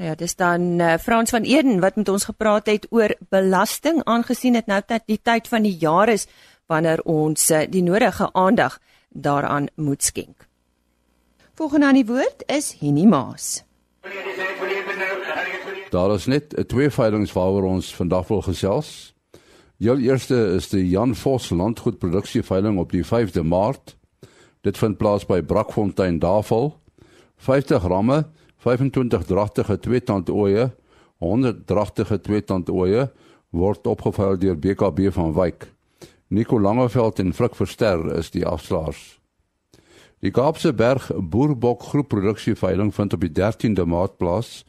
Nou 0.00 0.08
ja, 0.08 0.16
dis 0.16 0.34
dan 0.40 0.80
uh, 0.80 0.94
Frans 1.04 1.36
van 1.36 1.44
Eden 1.44 1.84
wat 1.84 2.00
met 2.00 2.08
ons 2.08 2.24
gepraat 2.30 2.72
het 2.72 2.88
oor 2.88 3.12
belasting 3.28 4.00
aangesien 4.08 4.56
dit 4.56 4.72
nou 4.72 4.80
net 4.80 5.04
die 5.12 5.20
tyd 5.20 5.52
van 5.52 5.68
die 5.68 5.76
jaar 5.76 6.08
is 6.08 6.24
wanneer 6.72 7.04
ons 7.04 7.50
eh, 7.50 7.66
die 7.68 7.84
nodige 7.84 8.30
aandag 8.32 8.78
daaraan 9.12 9.68
moet 9.76 10.02
skenk. 10.02 10.48
Volgende 11.60 11.92
aan 11.92 12.00
die 12.00 12.08
woord 12.08 12.46
is 12.48 12.72
Henny 12.80 13.04
Maas. 13.04 13.66
Daar 15.90 16.14
is 16.14 16.26
net 16.26 16.54
twee 16.70 16.90
veilings 16.90 17.32
waaroor 17.34 17.64
ons 17.66 17.94
vandag 17.94 18.28
wil 18.28 18.42
gesels. 18.46 19.14
Jou 19.76 19.96
eerste 19.98 20.36
is 20.54 20.68
die 20.70 20.84
Jan 20.88 21.16
Vos 21.18 21.48
landgoedproduksie 21.50 22.44
veiling 22.46 22.78
op 22.78 22.92
die 22.94 23.02
5de 23.02 23.42
Maart. 23.42 23.96
Dit 24.62 24.78
vind 24.78 25.00
plaas 25.00 25.26
by 25.26 25.40
Brakfontein 25.42 26.20
Daval. 26.22 26.76
50 27.42 27.88
ramme, 27.90 28.28
25 28.62 29.24
dragtige 29.26 29.78
tweetand 29.78 30.30
ooe, 30.30 30.70
100 31.18 31.66
dragtige 31.66 32.20
tweetand 32.20 32.70
ooe 32.70 33.08
word 33.50 33.86
opgeveil 33.86 34.38
deur 34.38 34.58
BKB 34.58 35.10
van 35.10 35.34
Wyk. 35.34 35.72
Nico 36.28 36.60
Langeveld 36.60 37.18
en 37.18 37.34
Frik 37.34 37.58
Verster 37.58 38.12
is 38.14 38.30
die 38.30 38.46
afslaers. 38.46 39.18
Die 40.22 40.30
Kaapse 40.30 40.70
Berg 40.72 41.10
Boerbok 41.16 41.82
groep 41.82 42.12
produksie 42.14 42.54
veiling 42.54 42.94
vind 42.94 43.12
op 43.12 43.26
die 43.26 43.34
13de 43.34 43.88
Maart 43.88 44.20
plaas 44.22 44.60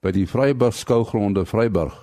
by 0.00 0.12
die 0.16 0.26
Vryburg 0.26 0.74
skougronde 0.74 1.44
Vryburg. 1.44 1.94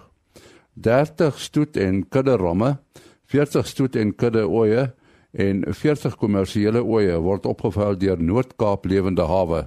30 0.73 1.39
stoet 1.41 1.77
en 1.77 2.03
kudde 2.09 2.37
ramme, 2.37 2.77
40 3.25 3.67
stoet 3.67 3.95
en 3.97 4.15
kudde 4.15 4.45
ooe 4.45 4.93
en 5.33 5.63
40 5.73 6.15
kommersiële 6.21 6.83
ooe 6.85 7.17
word 7.25 7.45
opgeveil 7.49 7.97
deur 7.97 8.21
Noord-Kaap 8.21 8.85
Lewende 8.85 9.25
Hawe. 9.27 9.65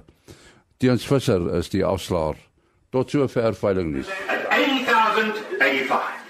Teens 0.79 1.05
Visser 1.07 1.43
is 1.59 1.69
die 1.69 1.85
afslaer. 1.85 2.39
Tot 2.91 3.11
sover 3.11 3.53
veiling 3.55 3.91
nuus. 3.93 4.09
1085 4.51 6.21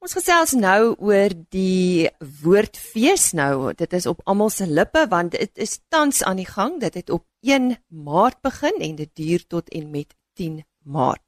Ons 0.00 0.14
gesels 0.16 0.54
nou 0.56 0.94
oor 0.96 1.34
die 1.52 2.08
woordfees 2.40 3.34
nou. 3.36 3.74
Dit 3.76 3.92
is 3.92 4.06
op 4.08 4.22
almal 4.24 4.48
se 4.48 4.64
lippe 4.64 5.02
want 5.12 5.34
dit 5.36 5.60
is 5.60 5.76
tans 5.92 6.22
aan 6.24 6.40
die 6.40 6.48
gang. 6.48 6.78
Dit 6.80 6.96
het 6.96 7.12
op 7.12 7.26
1 7.44 7.76
Maart 7.88 8.40
begin 8.40 8.80
en 8.80 8.96
dit 8.96 9.10
duur 9.12 9.44
tot 9.44 9.68
en 9.76 9.90
met 9.92 10.16
10 10.40 10.60
Maart. 10.88 11.22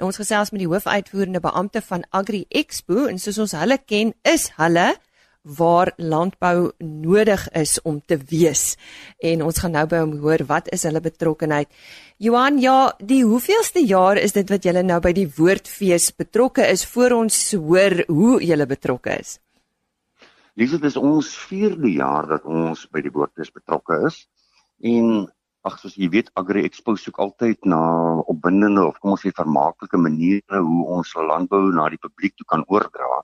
Nou 0.00 0.08
ons 0.08 0.20
gesels 0.20 0.52
met 0.54 0.62
die 0.64 0.70
hoofuitvoerende 0.70 1.42
beampte 1.44 1.82
van 1.84 2.06
Agri 2.10 2.46
Expo 2.48 3.04
en 3.10 3.20
soos 3.20 3.42
ons 3.42 3.52
hulle 3.58 3.76
ken, 3.84 4.14
is 4.24 4.48
hulle 4.56 4.94
waar 5.44 5.92
landbou 6.00 6.72
nodig 6.80 7.42
is 7.52 7.76
om 7.84 8.00
te 8.00 8.16
wees. 8.30 8.78
En 9.20 9.42
ons 9.44 9.58
gaan 9.60 9.74
nou 9.76 9.84
by 9.90 10.00
hom 10.00 10.14
hoor 10.22 10.46
wat 10.48 10.70
is 10.72 10.86
hulle 10.88 11.02
betrokkeheid. 11.04 11.68
Johan, 12.16 12.58
ja, 12.62 12.94
die 12.98 13.22
hoeveelste 13.28 13.84
jaar 13.84 14.16
is 14.16 14.32
dit 14.32 14.48
wat 14.48 14.64
julle 14.64 14.82
nou 14.82 15.00
by 15.04 15.12
die 15.12 15.28
Woordfees 15.36 16.14
betrokke 16.16 16.64
is 16.72 16.86
voor 16.88 17.18
ons 17.20 17.36
hoor 17.52 18.00
hoe 18.08 18.38
julle 18.40 18.66
betrokke 18.66 19.18
is? 19.20 19.36
Dis 20.56 20.72
dit 20.72 20.84
is 20.86 20.96
ons 20.96 21.28
4de 21.50 21.92
jaar 21.98 22.28
dat 22.30 22.44
ons 22.48 22.86
by 22.88 23.02
die 23.04 23.12
Woordfees 23.12 23.52
betrokke 23.52 24.00
is. 24.08 24.24
En 24.80 25.26
ag 25.64 25.78
soos 25.80 25.94
jy 25.96 26.10
weet, 26.12 26.30
Agri 26.40 26.64
Expo 26.68 26.94
soek 27.00 27.18
altyd 27.24 27.64
na 27.70 27.80
opwindende 28.30 28.84
of 28.84 28.98
kom 29.00 29.14
ons 29.14 29.22
sê 29.24 29.32
vermaaklike 29.32 30.00
maniere 30.00 30.60
hoe 30.60 30.82
ons 30.98 31.14
landbou 31.16 31.62
na 31.72 31.88
die 31.92 32.00
publiek 32.00 32.36
toe 32.36 32.46
kan 32.52 32.64
oordra. 32.68 33.22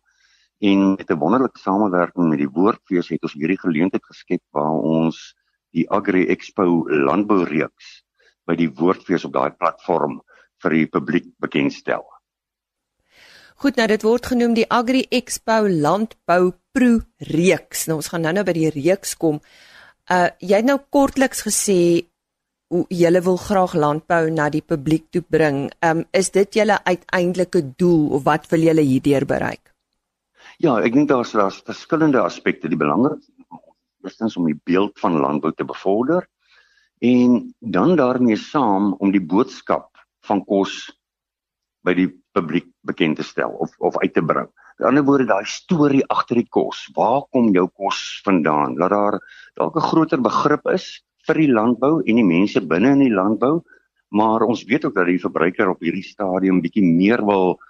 En 0.61 0.94
met 0.97 1.11
'n 1.11 1.20
wonderlike 1.20 1.61
samewerking 1.61 2.28
met 2.28 2.38
die 2.38 2.49
Woordfees 2.49 3.09
het 3.09 3.23
ons 3.23 3.37
hierdie 3.37 3.61
geleentheid 3.61 4.04
geskep 4.04 4.42
waar 4.52 4.73
ons 4.73 5.35
die 5.73 5.87
Agri 5.90 6.26
Expo 6.28 6.85
landboureeks 6.88 8.02
by 8.47 8.56
die 8.56 8.68
Woordfees 8.68 9.25
op 9.25 9.32
daai 9.32 9.50
platform 9.50 10.20
vir 10.62 10.70
die 10.70 10.87
publiek 10.87 11.26
bekendstel. 11.38 12.04
Goed, 13.61 13.76
nou 13.76 13.87
dit 13.87 14.02
word 14.02 14.26
genoem 14.26 14.54
die 14.54 14.68
Agri 14.73 15.04
Expo 15.11 15.68
Landbou 15.68 16.52
Pro 16.73 17.00
reeks. 17.18 17.87
Nou 17.87 17.99
ons 18.00 18.09
gaan 18.09 18.23
nou-nou 18.25 18.44
by 18.44 18.52
die 18.56 18.70
reeks 18.70 19.16
kom. 19.20 19.40
Uh 20.11 20.28
jy 20.40 20.56
het 20.56 20.64
nou 20.64 20.78
kortliks 20.90 21.44
gesê 21.47 22.10
hoe 22.71 22.85
julle 22.95 23.21
wil 23.27 23.37
graag 23.37 23.73
landbou 23.75 24.31
na 24.31 24.47
die 24.50 24.62
publiek 24.62 25.09
toe 25.11 25.23
bring. 25.27 25.65
Um 25.83 26.05
is 26.15 26.31
dit 26.31 26.55
julle 26.55 26.77
uiteindelike 26.87 27.65
doel 27.83 28.12
of 28.19 28.23
wat 28.29 28.47
wil 28.53 28.62
julle 28.62 28.85
hierdeur 28.87 29.27
bereik? 29.27 29.73
Ja, 30.62 30.77
ek 30.79 30.95
dink 30.95 31.11
daar's 31.11 31.35
daar's 31.35 31.59
verskillende 31.67 32.23
aspekte. 32.23 32.71
Die 32.71 32.79
belangrikste 32.79 34.27
is 34.27 34.39
om 34.39 34.47
die 34.47 34.59
beeld 34.71 34.95
van 35.03 35.19
landbou 35.19 35.53
te 35.53 35.67
bevorder 35.67 36.29
en 37.03 37.55
dan 37.59 37.97
daarmee 37.97 38.39
saam 38.39 38.93
om 39.00 39.11
die 39.11 39.25
boodskap 39.25 39.89
van 40.29 40.45
kos 40.45 40.93
by 41.83 41.97
die 41.97 42.11
publiek 42.37 42.69
bekend 42.87 43.19
te 43.19 43.27
stel 43.27 43.57
of 43.59 43.75
of 43.79 43.99
uit 43.99 44.15
te 44.15 44.23
bring. 44.23 44.47
Aan 44.47 44.79
die 44.79 44.91
ander 44.93 45.09
woorde 45.11 45.27
daai 45.27 45.45
storie 45.49 46.07
agter 46.07 46.39
die 46.39 46.49
kos. 46.49 46.87
Waar 46.95 47.27
kom 47.35 47.50
jou 47.57 47.67
kos 47.67 48.21
vandaan? 48.25 48.79
Laat 48.79 48.95
daar 48.95 49.19
dalk 49.59 49.77
'n 49.77 49.89
groter 49.91 50.21
begrip 50.23 50.71
is 50.71 51.00
vir 51.31 51.45
die 51.45 51.53
landbou 51.55 52.01
en 52.03 52.19
die 52.19 52.27
mense 52.27 52.61
binne 52.67 52.95
in 52.97 53.05
die 53.05 53.15
landbou, 53.15 53.61
maar 54.11 54.43
ons 54.43 54.65
weet 54.67 54.85
ook 54.89 54.97
dat 54.99 55.07
die 55.07 55.21
verbruiker 55.23 55.71
op 55.71 55.83
hierdie 55.85 56.07
stadium 56.07 56.63
bietjie 56.65 56.85
meer 56.87 57.23
wil 57.27 57.61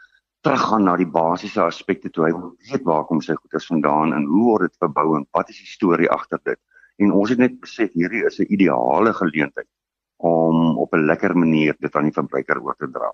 teruggaan 0.45 0.87
na 0.89 0.95
die 0.97 1.09
basiese 1.09 1.61
aspekte 1.67 2.09
toe 2.09 2.25
hy 2.25 2.31
weet 2.71 2.87
waar 2.89 3.05
kom 3.09 3.21
sy 3.21 3.37
goeder 3.37 3.61
vandaan 3.67 4.15
en 4.17 4.25
hoe 4.29 4.47
word 4.47 4.71
dit 4.71 4.81
verbou 4.81 5.19
en 5.19 5.27
wat 5.37 5.53
is 5.53 5.61
die 5.61 5.69
storie 5.69 6.09
agter 6.09 6.41
dit. 6.49 6.61
En 7.01 7.13
ons 7.17 7.33
het 7.33 7.41
net 7.41 7.59
besef 7.61 7.93
hierdie 7.97 8.25
is 8.29 8.41
'n 8.41 8.49
ideale 8.49 9.13
geleentheid 9.13 9.69
om 10.17 10.79
op 10.79 10.95
'n 10.95 11.05
lekker 11.05 11.37
manier 11.37 11.77
dit 11.79 11.95
aan 11.95 12.09
die 12.09 12.19
verbruiker 12.21 12.63
oor 12.63 12.77
te 12.79 12.89
dra. 12.89 13.13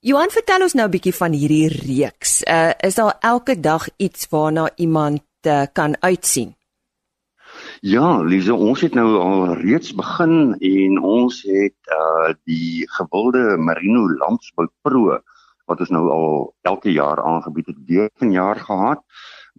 Johan, 0.00 0.30
vertel 0.30 0.62
ons 0.62 0.74
nou 0.74 0.86
'n 0.86 0.90
bietjie 0.90 1.14
van 1.14 1.32
hierdie 1.32 1.68
reeks. 1.68 2.42
Uh 2.42 2.72
is 2.82 2.94
daar 2.94 3.16
elke 3.20 3.60
dag 3.60 3.88
iets 3.96 4.28
waarna 4.28 4.70
iemand 4.76 5.22
uh, 5.46 5.66
kan 5.72 5.96
uitsien? 6.02 6.54
Ja, 7.86 8.06
Lize, 8.18 8.50
ons 8.50 8.80
het 8.82 8.96
nou 8.98 9.12
al 9.20 9.52
reeds 9.60 9.92
begin 9.94 10.56
en 10.58 10.96
ons 11.06 11.36
het 11.46 11.92
uh 11.94 12.32
die 12.50 12.82
gewilde 12.96 13.42
Merino 13.62 14.08
Lamsbout 14.10 14.72
Pro 14.82 15.20
wat 15.70 15.84
ons 15.84 15.92
nou 15.94 16.02
al 16.10 16.32
elke 16.66 16.90
jaar 16.90 17.22
aangebied 17.22 17.68
het 17.70 17.78
deur 17.86 18.10
vanjaar 18.18 18.58
gehad 18.64 19.04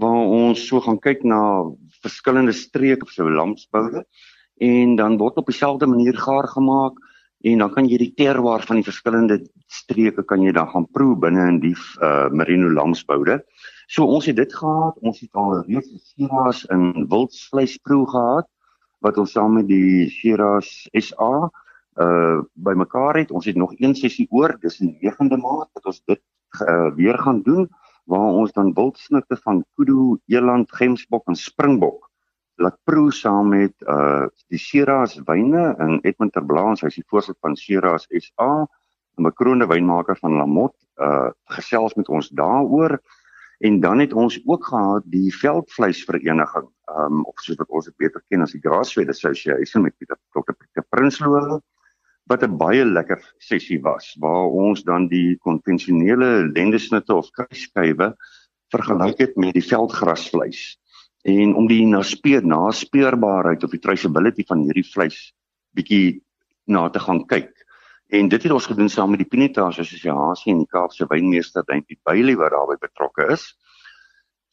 waar 0.04 0.34
ons 0.40 0.66
so 0.68 0.84
gaan 0.84 1.00
kyk 1.00 1.24
na 1.24 1.40
verskillende 2.04 2.58
streke 2.58 3.08
so 3.14 3.32
lamsboude 3.32 4.04
en 4.72 4.98
dan 5.00 5.16
word 5.24 5.40
op 5.40 5.48
dieselfde 5.48 5.88
manier 5.88 6.20
gaar 6.20 6.52
gemaak 6.52 7.00
en 7.48 7.64
dan 7.64 7.72
kan 7.72 7.88
jy 7.88 8.02
die 8.02 8.14
terroir 8.18 8.68
van 8.68 8.82
die 8.82 8.90
verskillende 8.90 9.40
streke 9.72 10.28
kan 10.28 10.44
jy 10.44 10.52
dan 10.52 10.68
gaan 10.74 10.92
proe 10.92 11.16
binne 11.16 11.48
in 11.54 11.64
die 11.64 11.76
uh, 12.02 12.28
merino 12.34 12.74
lamsboude. 12.76 13.44
So 13.88 14.06
ons 14.06 14.28
het 14.28 14.36
dit 14.36 14.54
gehad, 14.54 14.98
ons 15.00 15.20
het 15.24 15.40
al 15.40 15.62
reeds 15.68 16.12
Shiraz 16.12 16.64
in 16.74 17.08
wildsvleisproe 17.10 18.04
gehad 18.12 18.48
wat 19.06 19.18
ons 19.22 19.32
saam 19.32 19.56
met 19.60 19.68
die 19.70 20.10
Shiraz 20.12 20.88
SA 20.92 21.48
uh 21.98 22.40
bymekaar 22.54 23.18
het. 23.18 23.32
Ons 23.32 23.48
het 23.50 23.56
nog 23.58 23.74
een 23.80 23.96
sessie 23.96 24.28
oor, 24.30 24.54
dis 24.62 24.78
die 24.78 24.92
9de 25.02 25.40
Maart 25.42 25.72
wat 25.74 25.86
ons 25.90 26.02
dit 26.06 26.22
uh, 26.62 26.92
weer 26.96 27.18
gaan 27.18 27.42
doen 27.42 27.66
waar 28.08 28.36
ons 28.42 28.52
dan 28.56 28.74
wildsnitte 28.74 29.36
van 29.44 29.64
kudu, 29.76 30.20
eland, 30.28 30.72
gemsbok 30.72 31.28
en 31.28 31.36
springbok 31.36 32.08
laat 32.58 32.78
proe 32.90 33.12
saam 33.14 33.52
met 33.54 33.74
uh 33.86 34.26
die 34.50 34.60
Shiraz 34.62 35.18
wyne 35.28 35.76
in 35.84 36.00
Edmund 36.02 36.34
Terblaas, 36.34 36.82
hy 36.82 36.90
is 36.92 36.98
die 37.00 37.06
voorsitter 37.12 37.42
van 37.46 37.58
Shiraz 37.60 38.08
SA, 38.10 38.66
'n 39.18 39.28
bekroonde 39.30 39.68
wynmaker 39.70 40.18
van 40.18 40.38
Lamot, 40.42 40.74
uh 40.98 41.30
gesels 41.58 41.96
met 41.96 42.10
ons 42.10 42.30
daaroor. 42.30 42.98
En 43.58 43.80
dan 43.80 44.00
het 44.00 44.14
ons 44.14 44.40
ook 44.46 44.66
gehad 44.66 45.04
die 45.06 45.34
veldvleisvereniging, 45.34 46.68
um 46.98 47.24
of 47.26 47.40
soos 47.42 47.58
wat 47.58 47.70
ons 47.74 47.86
dit 47.90 47.98
beter 47.98 48.24
ken 48.30 48.46
as 48.46 48.54
die 48.54 48.62
Grassfed 48.62 49.10
Association 49.10 49.84
met 49.84 49.98
Pieter 49.98 50.20
Dr. 50.36 50.54
Pieter 50.54 50.86
Prinsloo 50.90 51.60
wat 52.28 52.44
'n 52.44 52.58
baie 52.58 52.86
lekker 52.86 53.22
sessie 53.40 53.80
was 53.82 54.16
waar 54.20 54.52
ons 54.52 54.84
dan 54.84 55.08
die 55.08 55.38
konvensionele 55.38 56.52
lendesnitte 56.54 57.16
of 57.16 57.32
kruisskywe 57.32 58.14
vergelyk 58.76 59.20
het 59.20 59.36
met 59.36 59.54
die 59.54 59.64
veldgrasvleis 59.64 60.78
en 61.24 61.56
om 61.56 61.68
die 61.68 61.86
naspeur 61.88 62.46
naspeurbaarheid 62.46 63.64
of 63.64 63.72
die 63.72 63.84
traceability 63.84 64.44
van 64.48 64.64
hierdie 64.68 64.88
vleis 64.94 65.34
bietjie 65.76 66.22
na 66.68 66.90
te 66.90 67.00
gaan 67.00 67.26
kyk. 67.26 67.52
En 68.08 68.30
dit 68.32 68.44
het 68.44 68.52
ons 68.52 68.66
gedoen 68.66 68.90
saam 68.90 69.10
met 69.12 69.20
die 69.20 69.28
Pinitas 69.28 69.80
Assosiasie 69.82 70.54
en 70.54 70.62
die 70.62 70.72
Kaapse 70.72 71.06
Wynmeester 71.12 71.66
Dantjie 71.68 72.00
Bailey 72.08 72.38
wat 72.40 72.54
daarbey 72.56 72.78
betrokke 72.80 73.26
is. 73.34 73.50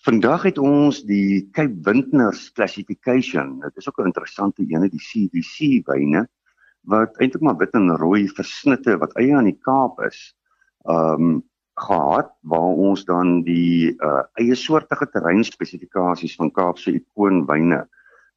Vandag 0.03 0.43
het 0.49 0.59
ons 0.59 1.05
die 1.07 1.45
Cape 1.55 1.77
Wintners 1.87 2.49
classification. 2.53 3.61
Dit 3.63 3.77
is 3.79 3.89
ook 3.89 4.01
'n 4.01 4.11
interessante 4.11 4.67
ene, 4.67 4.89
die 4.89 4.99
CBC 4.99 5.87
wyne 5.87 6.27
wat 6.83 7.17
eintlik 7.17 7.43
maar 7.43 7.57
wit 7.57 7.73
en 7.73 7.97
rooi 7.97 8.29
versnitte 8.29 8.99
wat 8.99 9.15
eie 9.17 9.37
aan 9.37 9.51
die 9.51 9.59
Kaap 9.63 10.01
is. 10.03 10.35
Um 10.83 11.45
gehad 11.75 12.31
waar 12.41 12.75
ons 12.89 13.05
dan 13.05 13.43
die 13.43 13.95
uh, 13.99 14.23
eie 14.39 14.55
soortige 14.55 15.09
terreinspesifikasies 15.11 16.35
van 16.35 16.51
Kaapse 16.51 16.93
ikoonwyne 16.93 17.89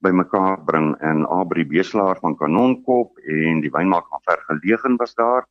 bymekaar 0.03 0.61
bring 0.65 0.93
en 1.01 1.25
Abri 1.25 1.65
Beslaar 1.65 2.19
van 2.21 2.35
Kanonkop 2.37 3.17
en 3.25 3.61
die 3.63 3.71
wynmaak 3.73 4.07
van 4.11 4.23
Vergelegen 4.27 4.97
was 4.97 5.15
daar. 5.15 5.47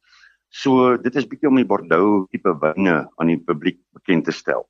So 0.49 0.97
dit 0.97 1.17
is 1.17 1.27
bietjie 1.27 1.51
om 1.51 1.59
die 1.59 1.67
Bordeaux 1.67 2.29
tipe 2.31 2.55
wyne 2.63 2.97
aan 3.17 3.33
die 3.33 3.41
publiek 3.43 3.81
bekend 3.97 4.25
te 4.25 4.33
stel. 4.33 4.67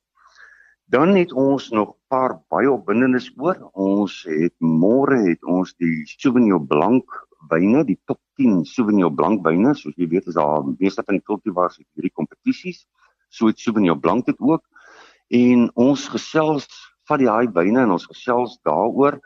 Dan 0.89 1.15
het 1.15 1.33
ons 1.33 1.69
nog 1.69 1.89
'n 1.89 1.99
paar 2.07 2.39
baie 2.49 2.71
opwindendes 2.71 3.31
oor. 3.37 3.57
Ons 3.73 4.23
het 4.23 4.55
môre 4.59 5.17
het 5.29 5.43
ons 5.43 5.73
die 5.75 6.05
Sauvignon 6.05 6.67
Blanc 6.67 7.05
wyne, 7.49 7.83
die 7.83 7.99
top 8.05 8.19
10 8.35 8.65
Sauvignon 8.65 9.15
Blanc 9.15 9.43
wyne, 9.43 9.75
soos 9.75 9.95
jy 9.95 10.07
weet 10.07 10.27
is 10.27 10.33
daar 10.33 10.63
meeste 10.79 11.03
van 11.03 11.15
die 11.15 11.23
kultivars 11.23 11.77
het 11.77 11.87
hierdie 11.93 12.13
kompetisies. 12.13 12.87
So 13.29 13.47
het 13.47 13.59
Sauvignon 13.59 13.99
Blanc 13.99 14.25
dit 14.25 14.39
ook. 14.39 14.63
En 15.29 15.69
ons 15.75 16.07
gesels 16.07 16.67
van 17.07 17.19
die 17.19 17.29
haai 17.29 17.47
wyne 17.51 17.81
en 17.81 17.91
ons 17.91 18.05
gesels 18.05 18.59
daaroor 18.63 19.19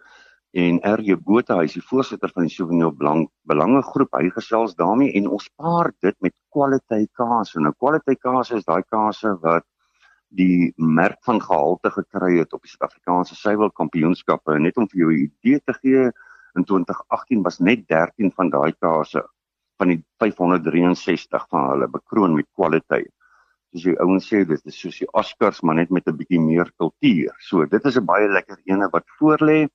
en 0.52 0.80
RJ 0.84 1.16
Botha, 1.24 1.58
hy 1.62 1.68
is 1.70 1.78
die 1.78 1.86
voorsitter 1.86 2.32
van 2.36 2.48
die 2.48 2.52
Sauvignon 2.52 2.96
Blanc 2.98 3.30
belangegroep. 3.48 4.12
Hy 4.20 4.30
gesels 4.36 4.76
daarmee 4.76 5.14
en 5.16 5.30
ons 5.32 5.48
paar 5.56 5.92
dit 6.04 6.16
met 6.20 6.34
kwaliteit 6.52 7.10
kaas. 7.16 7.54
Nou 7.56 7.72
kwaliteit 7.80 8.20
kaas 8.20 8.52
is 8.52 8.66
daai 8.68 8.84
kaas 8.84 9.24
wat 9.44 9.66
die 10.32 10.74
merk 10.78 11.20
van 11.28 11.42
gehalte 11.44 11.92
gekry 11.92 12.38
het 12.40 12.54
op 12.56 12.64
die 12.64 12.72
Suid-Afrikaanse 12.72 13.36
suiwelkampioenskappe 13.36 14.58
net 14.60 14.78
om 14.78 14.88
vir 14.92 15.00
jou 15.04 15.12
'n 15.12 15.24
idee 15.28 15.60
te 15.60 15.74
gee 15.74 16.12
in 16.56 16.66
2018 16.66 17.44
was 17.44 17.60
net 17.60 17.88
13 17.88 18.32
van 18.32 18.50
daai 18.50 18.72
kase 18.80 19.24
van 19.80 19.88
die 19.88 20.04
563 20.20 21.48
van 21.50 21.70
hulle 21.72 21.88
bekroon 21.88 22.36
met 22.36 22.48
kwaliteit. 22.56 23.12
Soos 23.72 23.84
die 23.84 24.00
ouens 24.04 24.28
sê, 24.28 24.44
dit 24.46 24.66
is 24.68 24.80
soos 24.80 24.98
die 25.00 25.08
Oscars 25.14 25.62
maar 25.62 25.76
net 25.76 25.90
met 25.90 26.08
'n 26.08 26.18
bietjie 26.18 26.40
meer 26.40 26.72
kultuur. 26.78 27.34
So 27.40 27.66
dit 27.66 27.86
is 27.86 27.98
'n 27.98 28.06
baie 28.06 28.28
lekker 28.28 28.60
ene 28.66 28.90
wat 28.92 29.06
voorlê. 29.20 29.70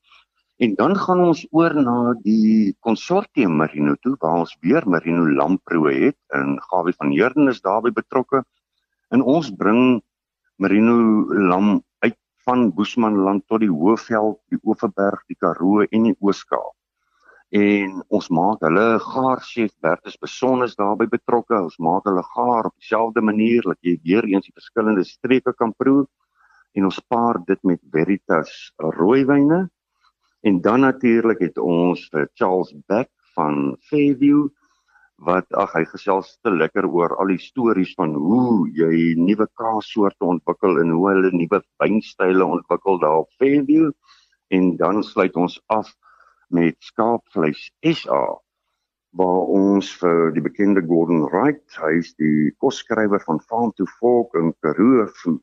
En 0.56 0.74
dan 0.74 0.96
gaan 0.96 1.20
ons 1.20 1.42
oor 1.52 1.74
na 1.76 2.14
die 2.24 2.74
konsortium 2.80 3.58
Merino 3.60 3.94
toe 4.00 4.14
waar 4.20 4.40
ons 4.44 4.56
weer 4.64 4.86
Merino 4.88 5.26
lamproe 5.28 5.92
het 5.92 6.18
en 6.32 6.56
Gawie 6.70 6.96
van 6.96 7.12
Heerden 7.12 7.48
is 7.52 7.60
daarbey 7.60 7.92
betrokke. 7.92 8.44
En 9.12 9.22
ons 9.22 9.50
bring 9.52 10.00
Merino 10.56 10.96
lam 11.50 11.82
van 12.46 12.70
Boesmanland 12.74 13.42
tot 13.50 13.64
die 13.64 13.70
Hoëveld, 13.72 14.38
die 14.54 14.60
Oeverberg, 14.62 15.24
die 15.26 15.38
Karoo 15.38 15.82
en 15.90 16.10
die 16.10 16.16
Ooskaap. 16.22 16.72
en 17.56 18.00
ons 18.10 18.26
maak 18.34 18.64
hulle 18.66 18.98
gaar 19.04 19.40
chef 19.46 19.70
Bertus 19.80 20.16
besonder 20.18 20.72
daarbey 20.80 21.06
betrokke. 21.06 21.54
Ons 21.54 21.76
maak 21.78 22.08
hulle 22.10 22.24
gaar 22.34 22.66
op 22.66 22.74
dieselfde 22.74 23.22
manier 23.22 23.62
dat 23.62 23.78
jy 23.86 23.94
weer 24.02 24.26
eens 24.26 24.48
die 24.48 24.54
verskillende 24.56 25.04
streke 25.06 25.54
kan 25.54 25.72
proe 25.78 26.08
en 26.74 26.88
ons 26.90 26.98
paar 27.08 27.38
dit 27.46 27.62
met 27.62 27.80
Veritas 27.92 28.50
rooiwyne. 28.98 29.68
En 30.46 30.60
dan 30.60 30.80
natuurlik 30.80 31.40
het 31.42 31.56
ons 31.58 32.04
vir 32.12 32.28
Charles 32.38 32.68
Beck 32.86 33.08
van 33.34 33.56
Fairview 33.88 34.44
wat 35.28 35.48
ag 35.62 35.72
hy 35.74 35.82
gesels 35.90 36.28
te 36.46 36.52
lekker 36.54 36.86
oor 36.86 37.16
al 37.18 37.32
die 37.32 37.42
stories 37.42 37.94
van 37.98 38.14
hoe 38.14 38.68
jy 38.78 39.16
nuwe 39.18 39.48
kaassoorte 39.58 40.28
ontwikkel 40.34 40.78
en 40.82 40.92
hoe 40.94 41.08
hulle 41.08 41.32
nuwe 41.34 41.60
wynstyle 41.82 42.46
ontwikkel 42.46 43.00
daar 43.02 43.24
op 43.24 43.32
Fairview. 43.42 43.90
En 44.54 44.76
dan 44.78 45.02
sluit 45.02 45.34
ons 45.34 45.58
af 45.66 45.90
met 46.60 46.78
skaapvleis 46.92 47.66
SA 47.82 48.22
waar 49.18 49.50
ons 49.58 49.90
vir 49.98 50.30
die 50.36 50.44
bekende 50.46 50.84
Gordon 50.86 51.26
Wright, 51.26 51.64
hy 51.80 51.96
is 52.04 52.14
die 52.22 52.52
kosskrywer 52.62 53.24
van 53.26 53.42
Farm 53.50 53.74
to 53.74 53.90
Fork 53.98 54.38
en 54.38 54.54
Karoo 54.62 55.08
Food 55.24 55.42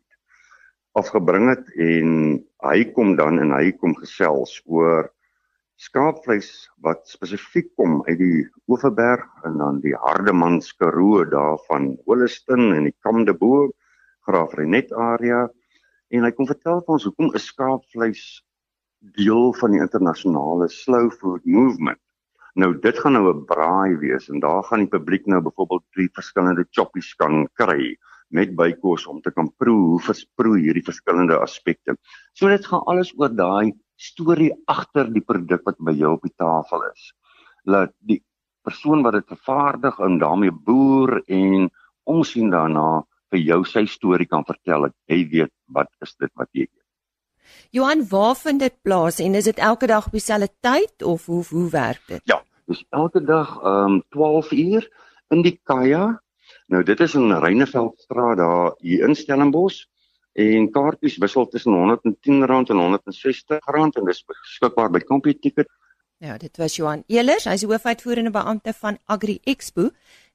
afgebring 1.00 1.50
het 1.50 1.69
en 1.81 2.12
hy 2.65 2.79
kom 2.93 3.15
dan 3.17 3.39
en 3.41 3.53
hy 3.55 3.71
kom 3.81 3.95
gesels 3.97 4.59
oor 4.65 5.09
skaapvleis 5.81 6.50
wat 6.85 7.07
spesifiek 7.09 7.71
kom 7.79 8.01
uit 8.07 8.19
die 8.19 8.43
Oeverberg 8.69 9.25
en 9.47 9.57
dan 9.62 9.81
die 9.83 9.95
Hardemans 10.05 10.71
Karoo 10.77 11.23
daar 11.25 11.57
van 11.67 11.93
Holliston 12.05 12.71
en 12.75 12.88
die 12.89 12.95
Kamdebo 13.01 13.71
Graaf 14.27 14.53
Renet 14.59 14.93
area 14.93 15.47
en 16.13 16.27
hy 16.27 16.31
kom 16.38 16.47
vertel 16.47 16.83
vir 16.85 16.95
ons 16.95 17.07
hoekom 17.09 17.33
is 17.39 17.50
skaapvleis 17.50 18.23
deel 19.17 19.51
van 19.59 19.73
die 19.73 19.81
internasionale 19.83 20.69
slow 20.71 21.09
food 21.12 21.43
movement. 21.43 22.00
Nou 22.55 22.69
dit 22.79 23.00
gaan 23.01 23.17
nou 23.17 23.33
'n 23.33 23.45
braai 23.50 23.97
wees 23.97 24.29
en 24.29 24.39
daar 24.39 24.63
gaan 24.63 24.85
die 24.85 24.93
publiek 24.93 25.25
nou 25.25 25.41
byvoorbeeld 25.41 25.83
drie 25.91 26.09
verskillende 26.13 26.65
choppies 26.69 27.13
kan 27.15 27.47
kry 27.57 27.97
met 28.33 28.55
bykos 28.57 29.05
om 29.07 29.21
te 29.21 29.31
kan 29.31 29.49
proe 29.61 29.93
hoe 29.93 30.01
versproei 30.01 30.61
hierdie 30.65 30.85
verskillende 30.85 31.37
aspekte. 31.39 31.97
So 32.33 32.49
dit 32.51 32.65
gaan 32.65 32.85
alles 32.89 33.13
oor 33.17 33.33
daai 33.33 33.73
storie 33.99 34.51
agter 34.67 35.09
die 35.13 35.23
produk 35.23 35.63
wat 35.67 35.79
by 35.79 35.93
jou 35.95 36.15
op 36.17 36.25
die 36.25 36.35
tafel 36.37 36.85
is. 36.89 37.11
Laat 37.69 37.93
die 37.99 38.19
persoon 38.63 39.03
wat 39.05 39.19
dit 39.19 39.33
vervaardig 39.35 39.99
en 40.03 40.19
daarmee 40.21 40.51
boer 40.51 41.21
en 41.27 41.69
omsien 42.09 42.51
daarna 42.51 43.03
vir 43.33 43.41
jou 43.41 43.59
sy 43.67 43.85
storie 43.89 44.29
kan 44.29 44.45
vertel 44.47 44.89
dat 44.89 44.95
hy 45.09 45.23
weet 45.31 45.53
wat 45.75 45.89
is 46.05 46.15
dit 46.19 46.31
wat 46.39 46.49
jy 46.53 46.67
eet. 46.67 46.83
Johan, 47.75 48.03
waar 48.09 48.35
vind 48.39 48.61
dit 48.63 48.75
plaas 48.85 49.19
en 49.19 49.35
is 49.35 49.49
dit 49.49 49.59
elke 49.59 49.87
dag 49.87 50.07
op 50.07 50.15
dieselfde 50.15 50.49
tyd 50.63 51.03
of 51.03 51.25
hoe 51.25 51.43
hoe 51.49 51.69
werk 51.73 52.03
dit? 52.07 52.21
Ja, 52.29 52.39
dis 52.69 52.83
elke 52.89 53.23
dag 53.23 53.57
ehm 53.61 53.99
um, 53.99 54.03
12 54.15 54.51
uur 54.51 54.87
in 55.33 55.41
die 55.41 55.59
Kaya. 55.63 56.23
Nou 56.74 56.82
dit 56.82 57.01
is 57.06 57.13
in 57.13 57.30
Reineveldstraat 57.30 58.38
daar 58.39 58.72
hier 58.82 59.03
in 59.06 59.13
Stellenbosch 59.15 59.84
en 60.34 60.72
kaartjies 60.74 61.20
wissel 61.22 61.46
tussen 61.48 61.75
R110 61.77 62.39
en 62.42 62.48
R160 62.50 63.60
en 63.77 64.08
dis 64.08 64.22
beskikbaar 64.32 64.89
by 64.89 65.03
CompuTicket. 65.06 65.70
Ja, 66.18 66.38
dit 66.38 66.58
was 66.58 66.80
Johan 66.80 67.03
Elers, 67.08 67.46
hy's 67.46 67.65
hoofuitvoerende 67.68 68.32
beampte 68.34 68.74
van 68.80 68.98
Agri 69.06 69.38
Expo 69.44 69.92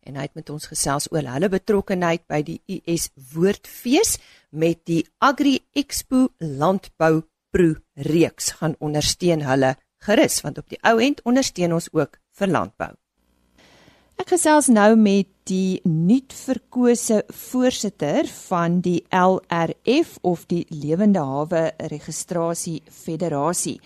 en 0.07 0.21
hy 0.21 0.29
het 0.29 0.37
met 0.39 0.53
ons 0.55 0.69
gesels 0.71 1.09
oor 1.11 1.27
hulle 1.27 1.51
betrokkeheid 1.51 2.29
by 2.31 2.43
die 2.47 2.61
US 2.77 3.09
Woordfees 3.33 4.15
met 4.51 4.85
die 4.87 5.03
Agri 5.19 5.57
Expo 5.75 6.29
Landbou 6.39 7.25
Pro 7.51 7.75
reeks 8.13 8.53
gaan 8.61 8.79
ondersteun 8.79 9.43
hulle 9.49 9.75
gerus 10.07 10.39
want 10.47 10.63
op 10.63 10.71
die 10.71 10.79
ou 10.87 11.01
end 11.03 11.25
ondersteun 11.27 11.75
ons 11.81 11.91
ook 11.97 12.21
vir 12.39 12.55
landbou. 12.55 12.95
Ek 14.19 14.33
gesels 14.33 14.67
nou 14.67 14.97
met 14.99 15.29
die 15.47 15.79
nuut 15.87 16.35
verkose 16.35 17.21
voorsitter 17.31 18.27
van 18.49 18.81
die 18.83 19.05
LRF 19.15 20.17
of 20.27 20.43
die 20.51 20.65
Lewende 20.75 21.23
Hawe 21.23 21.61
Registrasie 21.93 22.81
Federasie. 22.91 23.77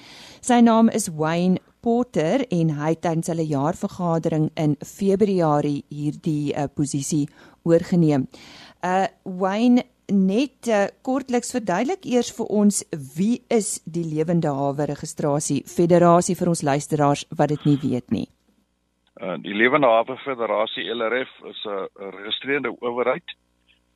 Sy 0.40 0.62
naam 0.64 0.88
is 0.88 1.10
Wayne 1.12 1.60
Porter 1.84 2.46
en 2.48 2.72
hy 2.78 2.94
het 2.94 3.04
tydens 3.04 3.28
hulle 3.28 3.44
jaarvergadering 3.44 4.48
in 4.56 4.78
Februarie 4.80 5.84
hierdie 5.92 6.56
uh, 6.56 6.64
posisie 6.72 7.26
oorgeneem. 7.68 8.24
Uh 8.80 9.12
Wayne 9.28 9.84
net 10.08 10.68
uh, 10.72 10.86
kortliks 11.04 11.52
verduidelik 11.52 12.08
eers 12.08 12.32
vir 12.32 12.48
ons 12.48 12.80
wie 13.18 13.42
is 13.52 13.82
die 13.84 14.08
Lewende 14.08 14.56
Hawe 14.56 14.88
Registrasie 14.96 15.60
Federasie 15.68 16.40
vir 16.40 16.56
ons 16.56 16.64
luisteraars 16.64 17.28
wat 17.36 17.52
dit 17.52 17.68
nie 17.68 17.82
weet 17.84 18.08
nie. 18.16 18.30
Uh, 19.22 19.36
die 19.38 19.54
Lewende 19.54 19.86
Hawe 19.86 20.16
Federasie 20.24 20.82
LRF 20.90 21.30
is 21.46 21.64
'n 21.64 21.86
geregistreerde 21.94 22.74
owerheid 22.80 23.36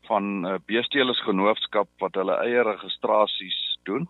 van 0.07 0.23
'n 0.23 0.45
uh, 0.45 0.55
beesteelesgenootskap 0.67 1.89
wat 1.99 2.15
hulle 2.15 2.37
eie 2.47 2.63
registrasies 2.63 3.79
doen 3.83 4.09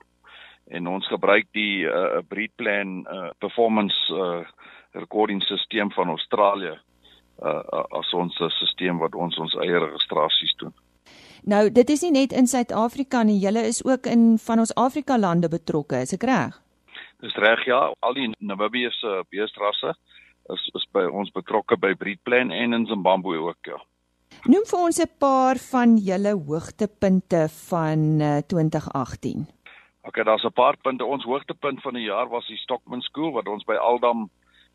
en 0.67 0.87
ons 0.87 1.07
gebruik 1.07 1.47
die 1.53 1.87
uh, 1.87 2.19
breedplan 2.29 3.07
uh, 3.07 3.31
performance 3.39 3.97
uh, 4.13 4.45
recording 4.93 5.43
stelsel 5.43 5.91
van 5.91 6.09
Australië 6.09 6.75
uh, 7.43 7.63
as 7.91 8.13
ons 8.13 8.35
stelsel 8.35 8.99
wat 8.99 9.15
ons 9.15 9.39
ons 9.39 9.55
eie 9.55 9.79
registrasies 9.79 10.55
doen. 10.57 10.75
Nou, 11.43 11.71
dit 11.71 11.91
is 11.91 12.03
nie 12.03 12.11
net 12.11 12.33
in 12.33 12.47
Suid-Afrika 12.47 13.23
nie, 13.23 13.39
julle 13.39 13.63
is 13.67 13.85
ook 13.85 14.07
in 14.07 14.39
van 14.39 14.59
ons 14.59 14.75
Afrika 14.75 15.19
lande 15.19 15.49
betrokke, 15.49 16.01
is 16.01 16.13
ek 16.13 16.23
reg? 16.23 16.61
Dis 17.21 17.35
reg 17.35 17.65
ja, 17.65 17.93
al 18.01 18.15
die 18.15 18.31
Namibiese 18.39 19.23
beestrasse 19.31 19.95
is 20.55 20.71
is 20.75 20.87
by 20.93 21.05
ons 21.07 21.31
betrokke 21.35 21.77
by 21.77 21.95
Breedplan 21.95 22.51
en 22.51 22.73
in 22.73 22.87
Zimbabwe 22.87 23.39
ook 23.49 23.71
ja. 23.73 23.79
Noem 24.47 24.65
vir 24.71 24.79
ons 24.79 24.99
'n 25.03 25.11
paar 25.19 25.57
van 25.71 25.97
julle 25.97 26.33
hoogtepunte 26.35 27.49
van 27.69 28.21
uh, 28.21 28.39
2018. 28.47 29.47
OK, 30.03 30.25
daar's 30.25 30.45
'n 30.45 30.53
paar 30.53 30.77
punte. 30.77 31.05
Ons 31.05 31.25
hoogtepunt 31.25 31.83
van 31.83 31.95
die 31.95 32.07
jaar 32.07 32.29
was 32.29 32.47
die 32.47 32.57
Stockman 32.57 33.01
School 33.01 33.33
wat 33.33 33.49
ons 33.49 33.65
by 33.65 33.75
Aldam 33.75 34.31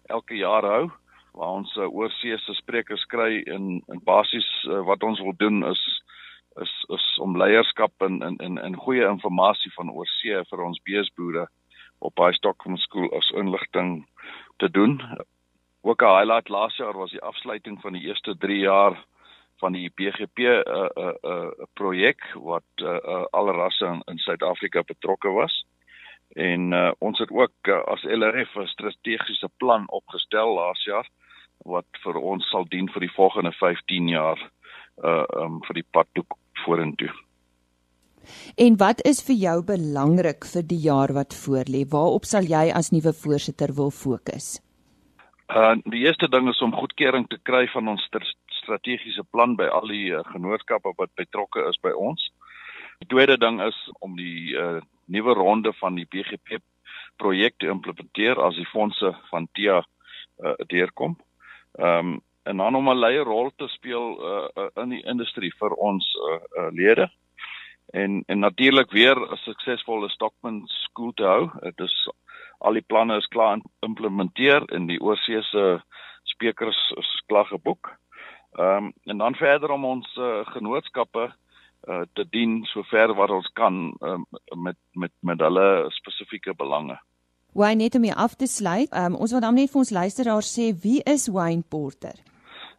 elke 0.05 0.35
jaar 0.35 0.63
hou 0.63 0.91
waar 1.31 1.47
ons 1.47 1.75
uh, 1.75 1.87
oorseese 1.87 2.53
sprekers 2.53 3.05
kry 3.05 3.41
en 3.47 3.81
en 3.87 4.01
basies 4.03 4.49
uh, 4.67 4.81
wat 4.85 5.03
ons 5.03 5.19
wil 5.19 5.33
doen 5.37 5.63
is 5.67 5.83
is 6.59 6.73
is 6.89 7.05
om 7.23 7.37
leierskap 7.37 7.93
en 8.01 8.21
en 8.21 8.37
en, 8.37 8.57
en 8.57 8.75
goeie 8.75 9.07
inligting 9.07 9.71
van 9.75 9.91
oorsee 9.91 10.43
vir 10.49 10.63
ons 10.65 10.81
beesboere 10.83 11.47
op 11.99 12.15
by 12.15 12.31
Stockman 12.31 12.77
School 12.77 13.11
as 13.15 13.29
inligting 13.37 14.07
te 14.57 14.69
doen. 14.69 14.99
Ook 15.81 16.01
'n 16.01 16.15
highlight 16.17 16.49
laas 16.49 16.77
jaar 16.77 16.97
was 16.97 17.11
die 17.11 17.21
afsluiting 17.21 17.81
van 17.81 17.93
die 17.93 18.01
eerste 18.01 18.37
3 18.37 18.57
jaar 18.57 19.05
van 19.61 19.71
die 19.71 19.89
BGP 19.95 20.37
'n 20.37 20.45
uh, 20.45 20.89
'n 20.95 21.01
uh, 21.01 21.13
'n 21.23 21.27
uh, 21.31 21.65
projek 21.73 22.21
wat 22.33 22.69
uh, 22.75 22.87
uh, 22.87 23.25
alle 23.31 23.51
rasse 23.51 23.85
in, 23.85 24.01
in 24.05 24.17
Suid-Afrika 24.17 24.83
betrokke 24.83 25.29
was. 25.29 25.65
En 26.33 26.71
uh, 26.71 26.91
ons 26.97 27.19
het 27.19 27.31
ook 27.31 27.67
uh, 27.67 27.83
as 27.93 28.03
LRF 28.03 28.55
'n 28.55 28.67
strategiese 28.67 29.49
plan 29.57 29.89
opgestel 29.89 30.53
laas 30.53 30.83
jaar 30.83 31.07
wat 31.57 31.85
vir 32.03 32.15
ons 32.15 32.49
sal 32.49 32.65
dien 32.69 32.89
vir 32.89 33.05
die 33.05 33.15
volgende 33.15 33.51
15 33.51 34.07
jaar 34.07 34.39
uh 35.03 35.25
um 35.43 35.61
vir 35.65 35.73
die 35.73 35.87
pad 35.91 36.07
toe 36.13 36.25
vorentoe. 36.65 37.09
En 38.55 38.77
wat 38.77 39.01
is 39.05 39.21
vir 39.25 39.35
jou 39.35 39.63
belangrik 39.65 40.45
vir 40.45 40.63
die 40.67 40.81
jaar 40.83 41.13
wat 41.13 41.33
voorlê? 41.33 41.85
Waarop 41.89 42.25
sal 42.25 42.43
jy 42.43 42.69
as 42.73 42.91
nuwe 42.91 43.13
voorsitter 43.13 43.73
wil 43.73 43.89
fokus? 43.89 44.59
Uh 45.51 45.75
die 45.83 46.05
eerste 46.05 46.29
ding 46.29 46.47
is 46.49 46.61
om 46.61 46.71
goedkeuring 46.75 47.27
te 47.27 47.37
kry 47.43 47.65
van 47.67 47.87
ons 47.91 48.07
strategiese 48.61 49.23
plan 49.35 49.57
by 49.59 49.67
al 49.67 49.87
die 49.91 50.13
uh, 50.15 50.23
genootskappe 50.31 50.93
wat 50.95 51.11
betrokke 51.19 51.65
is 51.67 51.79
by 51.83 51.91
ons. 51.91 52.29
Die 53.03 53.09
tweede 53.11 53.35
ding 53.37 53.59
is 53.65 53.77
om 53.99 54.15
die 54.15 54.55
uh, 54.55 54.79
nuwe 55.11 55.33
ronde 55.35 55.73
van 55.73 55.97
die 55.99 56.07
BGP 56.07 56.61
projek 57.19 57.57
te 57.59 57.67
implementeer 57.67 58.39
as 58.39 58.55
die 58.55 58.69
fondse 58.71 59.11
van 59.29 59.49
TIA 59.51 59.81
uh, 59.81 60.55
deurkom. 60.71 61.17
Ehm 61.79 62.13
um, 62.15 62.19
en 62.43 62.57
dan 62.57 62.75
om 62.75 62.89
'n 62.89 62.97
leier 62.97 63.23
rol 63.23 63.51
te 63.55 63.67
speel 63.67 64.17
uh, 64.17 64.47
uh, 64.57 64.69
in 64.83 64.89
die 64.89 65.03
industrie 65.05 65.51
vir 65.59 65.73
ons 65.77 66.05
uh, 66.15 66.39
uh, 66.57 66.69
lede. 66.73 67.11
En 67.93 68.23
en 68.27 68.39
natuurlik 68.39 68.91
weer 68.91 69.19
'n 69.19 69.37
suksesvolle 69.37 70.09
Stockman 70.09 70.63
skool 70.65 71.11
te 71.13 71.23
hou. 71.23 71.49
Dit 71.61 71.79
is 71.79 72.09
al 72.61 72.77
die 72.77 72.85
planne 72.85 73.17
is 73.17 73.29
klaar 73.33 73.59
geïmplementeer 73.81 74.67
en 74.75 74.87
die 74.89 75.01
oorseese 75.01 75.81
sprekers 76.29 76.79
is 77.01 77.11
klaar 77.27 77.49
geboek. 77.49 77.93
Ehm 78.59 78.91
um, 78.91 78.93
en 79.03 79.17
dan 79.17 79.35
verder 79.35 79.71
om 79.71 79.85
ons 79.85 80.07
uh, 80.19 80.41
genootskappe 80.53 81.29
uh, 81.87 82.01
te 82.13 82.25
dien 82.29 82.59
sover 82.65 83.13
wat 83.15 83.31
ons 83.31 83.47
kan 83.53 83.93
um, 84.01 84.25
met 84.55 84.77
met 84.93 85.11
met 85.19 85.39
hulle 85.39 85.87
spesifieke 85.89 86.53
belange. 86.53 86.97
Wayne 87.53 87.83
net 87.83 87.95
om 87.95 88.03
hier 88.03 88.15
af 88.15 88.35
te 88.35 88.47
sluit. 88.47 88.91
Um, 88.95 89.15
ons 89.15 89.31
wil 89.31 89.43
dan 89.43 89.55
net 89.55 89.71
vir 89.71 89.81
ons 89.83 89.95
luisteraars 89.95 90.51
sê 90.57 90.71
wie 90.83 91.01
is 91.03 91.27
Wayne 91.27 91.63
Porter? 91.69 92.15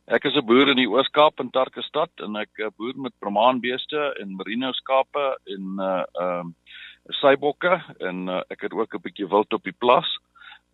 Ek 0.06 0.24
is 0.24 0.36
'n 0.36 0.46
boer 0.46 0.68
in 0.68 0.76
die 0.76 0.88
Oos-Kaap 0.88 1.40
in 1.40 1.50
Tarkestad 1.50 2.10
en 2.20 2.36
ek 2.36 2.58
uh, 2.58 2.70
boer 2.76 2.96
met 2.96 3.18
Brahmaanbeeste 3.18 4.14
en 4.20 4.36
merino 4.36 4.72
skape 4.72 5.36
en 5.46 5.64
uh 5.78 6.02
ehm 6.20 6.40
um, 6.40 6.54
sybokke 7.08 7.82
en 7.98 8.28
uh, 8.28 8.40
ek 8.48 8.60
het 8.60 8.72
ook 8.72 8.94
'n 8.94 9.02
bietjie 9.02 9.28
wild 9.28 9.52
op 9.52 9.62
die 9.62 9.76
plas. 9.78 10.18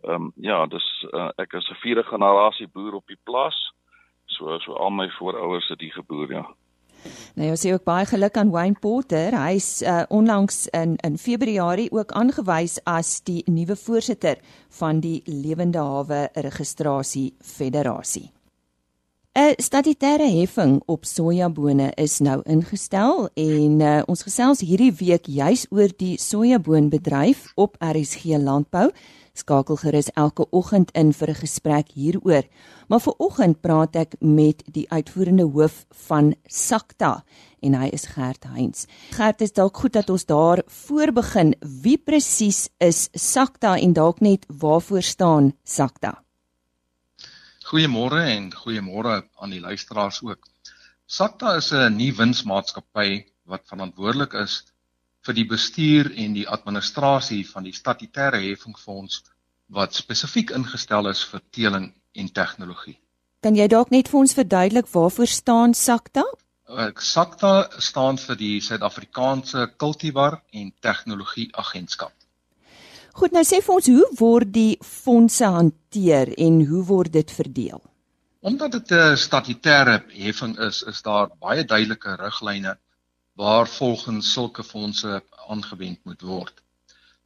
Ehm 0.03 0.13
um, 0.13 0.31
ja, 0.35 0.65
dis 0.65 1.05
uh, 1.11 1.29
ek 1.37 1.53
is 1.53 1.69
'n 1.69 1.81
vierde 1.81 2.03
generasie 2.03 2.67
boer 2.67 2.93
op 2.93 3.07
die 3.07 3.19
plaas. 3.23 3.73
So 4.25 4.59
so 4.59 4.73
al 4.73 4.89
my 4.89 5.09
voorouers 5.09 5.67
het 5.67 5.81
hier 5.81 5.93
geboer, 5.93 6.31
ja. 6.31 6.45
Nou 7.35 7.47
jy 7.47 7.55
sê 7.55 7.73
ook 7.73 7.83
baie 7.83 8.05
geluk 8.05 8.37
aan 8.37 8.51
Wayne 8.51 8.79
Porter. 8.79 9.35
Hy's 9.47 9.81
uh, 9.81 10.03
onlangs 10.09 10.67
in 10.67 10.95
in 10.95 11.17
Februarie 11.17 11.91
ook 11.91 12.11
aangewys 12.11 12.79
as 12.83 13.21
die 13.21 13.43
nuwe 13.45 13.75
voorsitter 13.75 14.37
van 14.79 14.99
die 14.99 15.21
Lewende 15.25 15.79
Hawe 15.79 16.29
Registrasie 16.33 17.33
Federasie. 17.39 18.38
'n 19.39 19.55
Statutêre 19.55 20.27
heffing 20.27 20.81
op 20.85 21.05
sojabone 21.05 21.93
is 21.95 22.17
nou 22.19 22.41
ingestel 22.43 23.29
en 23.39 23.79
uh, 23.79 24.01
ons 24.11 24.25
gesels 24.27 24.59
hierdie 24.59 24.91
week 24.99 25.29
juis 25.31 25.63
oor 25.71 25.93
die 25.95 26.17
sojaboonbedryf 26.19 27.45
op 27.55 27.77
RSG 27.79 28.35
Landbou. 28.35 28.89
Skakel 29.31 29.79
gerus 29.79 30.11
elke 30.19 30.43
oggend 30.51 30.91
in 30.91 31.13
vir 31.13 31.29
'n 31.31 31.39
gesprek 31.39 31.95
hieroor. 31.95 32.43
Maar 32.89 32.99
vir 32.99 33.15
oggend 33.17 33.61
praat 33.61 33.95
ek 33.95 34.15
met 34.19 34.63
die 34.67 34.89
uitvoerende 34.91 35.47
hoof 35.47 35.85
van 36.07 36.35
Sakta 36.45 37.23
en 37.61 37.73
hy 37.73 37.87
is 37.93 38.05
Gert 38.05 38.43
Heinz. 38.43 38.87
Gert, 39.11 39.41
is 39.41 39.53
dalk 39.53 39.77
goed 39.77 39.93
dat 39.93 40.09
ons 40.09 40.25
daar 40.25 40.63
voor 40.67 41.11
begin. 41.11 41.55
Wie 41.61 41.97
presies 41.97 42.69
is 42.77 43.09
Sakta 43.13 43.77
en 43.77 43.93
dalk 43.93 44.19
net 44.19 44.45
waarvoor 44.49 45.01
staan 45.01 45.53
Sakta? 45.63 46.23
Goeiemôre 47.69 48.23
en 48.33 48.47
goeiemôre 48.49 49.15
aan 49.37 49.51
die 49.53 49.61
luisteraars 49.61 50.23
ook. 50.25 50.47
Sakta 51.05 51.55
is 51.57 51.71
'n 51.71 51.95
nuwe 51.97 52.15
winsmaatskappy 52.17 53.09
wat 53.45 53.67
verantwoordelik 53.69 54.33
is 54.33 54.63
vir 55.25 55.35
die 55.37 55.45
bestuur 55.45 56.09
en 56.23 56.33
die 56.33 56.47
administrasie 56.49 57.43
van 57.51 57.63
die 57.63 57.75
statutêre 57.79 58.39
heffingfonds 58.41 59.21
wat 59.67 59.93
spesifiek 59.93 60.49
ingestel 60.49 61.09
is 61.09 61.21
vir 61.31 61.41
teeling 61.51 61.93
en 62.15 62.31
tegnologie. 62.41 62.97
Kan 63.45 63.55
jy 63.55 63.67
dalk 63.67 63.91
net 63.91 64.09
vir 64.09 64.19
ons 64.19 64.33
verduidelik 64.33 64.89
waarvoor 64.93 65.27
staan 65.27 65.73
SACTA? 65.73 66.23
SACTA 66.97 67.69
staan 67.77 68.17
vir 68.17 68.35
die 68.35 68.61
Suid-Afrikaanse 68.61 69.67
Kultivar 69.77 70.41
en 70.53 70.73
Tegnologie 70.81 71.49
Agentskap. 71.53 72.18
Goed, 73.13 73.31
nou 73.31 73.43
sê 73.43 73.59
vir 73.65 73.75
ons 73.75 73.87
hoe 73.89 74.07
word 74.19 74.51
die 74.53 74.77
fondse 74.85 75.45
hanteer 75.45 76.33
en 76.37 76.59
hoe 76.69 76.83
word 76.85 77.13
dit 77.13 77.31
verdeel? 77.31 77.81
Omdat 78.39 78.71
dit 78.71 78.91
'n 78.91 79.17
statutêre 79.17 80.03
heffing 80.13 80.55
is, 80.59 80.83
is 80.83 81.01
daar 81.01 81.27
baie 81.39 81.65
duidelike 81.65 82.15
riglyne 82.15 82.77
waar 83.35 83.67
volgens 83.67 84.33
sulke 84.33 84.63
fondse 84.63 85.21
aangewend 85.47 85.99
moet 86.05 86.21
word. 86.21 86.55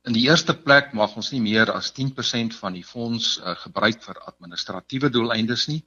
In 0.03 0.13
die 0.13 0.25
eerste 0.27 0.53
plek 0.53 0.93
mag 0.93 1.15
ons 1.15 1.31
nie 1.31 1.41
meer 1.41 1.71
as 1.71 1.91
10% 1.91 2.55
van 2.61 2.73
die 2.73 2.83
fonds 2.83 3.39
uh, 3.39 3.55
gebruik 3.55 4.01
vir 4.03 4.19
administratiewe 4.31 5.09
doeleindes 5.09 5.67
nie. 5.67 5.83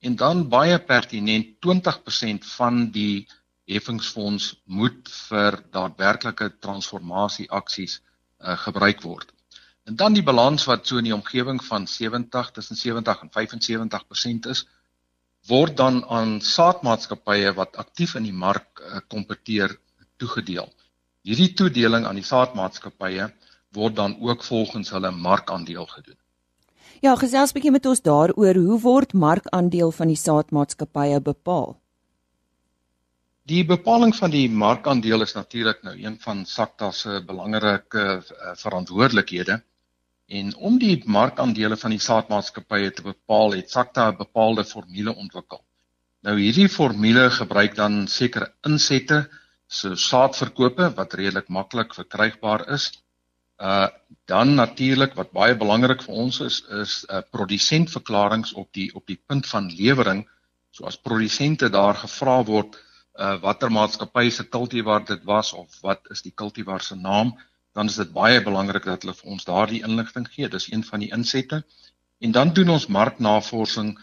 En 0.00 0.16
dan 0.16 0.48
baie 0.48 0.78
pertinent 0.78 1.54
20% 1.66 2.44
van 2.56 2.90
die 2.90 3.28
heffingsfonds 3.64 4.54
moet 4.64 5.08
vir 5.28 5.62
daadwerklike 5.70 6.50
transformasie 6.58 7.50
aksies 7.50 8.00
uh, 8.40 8.56
gebruik 8.56 9.02
word. 9.02 9.32
En 9.88 9.96
dan 9.96 10.12
die 10.12 10.22
balans 10.22 10.66
wat 10.68 10.86
so 10.86 11.00
in 11.00 11.08
die 11.08 11.14
omgewing 11.14 11.62
van 11.64 11.86
70 11.86 12.50
tussen 12.50 12.76
70 12.76 13.22
en 13.24 13.30
75% 13.36 14.50
is, 14.52 14.66
word 15.48 15.76
dan 15.76 16.02
aan 16.04 16.40
saadmaatskappye 16.44 17.54
wat 17.56 17.76
aktief 17.76 18.14
in 18.14 18.28
die 18.28 18.36
mark 18.36 18.82
uh, 18.82 19.00
kompeteer 19.08 19.78
toegedeel. 20.20 20.68
Hierdie 21.24 21.52
toedeling 21.54 22.06
aan 22.06 22.20
die 22.20 22.26
saadmaatskappye 22.26 23.30
word 23.76 23.96
dan 23.96 24.16
ook 24.20 24.44
volgens 24.44 24.90
hulle 24.90 25.10
markandeel 25.10 25.86
gedoen. 25.86 26.16
Ja, 27.00 27.14
gesels 27.16 27.52
bietjie 27.54 27.70
met 27.70 27.86
ons 27.86 28.02
daaroor 28.02 28.56
hoe 28.58 28.78
word 28.82 29.12
markandeel 29.14 29.92
van 29.94 30.10
die 30.10 30.18
saadmaatskappye 30.18 31.20
bepaal? 31.22 31.76
Die 33.48 33.62
bepaling 33.64 34.10
van 34.12 34.28
die 34.28 34.48
markandeel 34.50 35.24
is 35.24 35.32
natuurlik 35.32 35.78
nou 35.86 35.94
een 35.96 36.16
van 36.20 36.40
SACTA 36.46 36.90
se 36.92 37.20
belangrike 37.24 38.02
uh, 38.04 38.50
verantwoordelikhede. 38.60 39.54
En 40.38 40.50
om 40.70 40.74
die 40.78 40.96
markandele 41.08 41.76
van 41.80 41.94
die 41.94 42.02
saadmaatskappye 42.06 42.90
te 42.92 43.04
bepaal, 43.06 43.54
het 43.56 43.70
SACTA 43.72 44.10
'n 44.10 44.18
bepaalde 44.18 44.64
formule 44.68 45.14
ontwikkel. 45.14 45.62
Nou 46.28 46.34
hierdie 46.36 46.68
formule 46.68 47.30
gebruik 47.30 47.76
dan 47.78 47.96
sekere 48.08 48.50
insette 48.68 49.22
so 49.66 49.94
saadverkope 49.94 50.90
wat 50.98 51.16
redelik 51.20 51.48
maklik 51.48 51.94
verkrygbaar 51.94 52.66
is. 52.76 52.90
Uh 53.56 53.86
dan 54.28 54.54
natuurlik 54.54 55.14
wat 55.14 55.32
baie 55.32 55.56
belangrik 55.56 56.02
vir 56.04 56.14
ons 56.24 56.40
is 56.40 56.60
is 56.82 57.06
'n 57.08 57.14
uh, 57.16 57.22
produsentverklaringe 57.30 58.52
op 58.54 58.68
die 58.72 58.90
op 58.94 59.06
die 59.06 59.20
punt 59.26 59.46
van 59.46 59.72
lewering. 59.80 60.28
So 60.70 60.84
as 60.84 61.00
produsente 61.00 61.70
daar 61.70 61.94
gevra 61.94 62.44
word 62.44 62.76
uh 63.18 63.36
watter 63.42 63.70
maatskappy 63.70 64.30
se 64.30 64.44
kultivar 64.46 65.04
dit 65.04 65.24
was 65.26 65.52
of 65.52 65.80
wat 65.82 66.06
is 66.14 66.22
die 66.22 66.32
kultivar 66.34 66.82
se 66.82 66.94
naam, 66.94 67.34
dan 67.74 67.90
is 67.90 67.98
dit 67.98 68.12
baie 68.12 68.42
belangrik 68.42 68.84
dat 68.86 69.02
hulle 69.02 69.14
vir 69.14 69.32
ons 69.34 69.44
daardie 69.44 69.82
inligting 69.86 70.28
gee. 70.30 70.48
Dis 70.48 70.70
een 70.70 70.84
van 70.84 71.02
die 71.02 71.10
insette. 71.14 71.64
En 72.18 72.32
dan 72.32 72.52
doen 72.54 72.70
ons 72.76 72.86
marknavorsing 72.86 73.96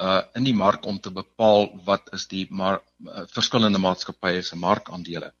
uh 0.00 0.22
in 0.34 0.44
die 0.44 0.56
mark 0.56 0.86
om 0.88 1.00
te 1.00 1.10
bepaal 1.12 1.68
wat 1.84 2.08
is 2.16 2.26
die 2.28 2.46
maar 2.50 2.80
uh, 2.80 3.24
verskillende 3.28 3.78
maatskappye 3.78 4.42
se 4.42 4.56
markandele. 4.56 5.32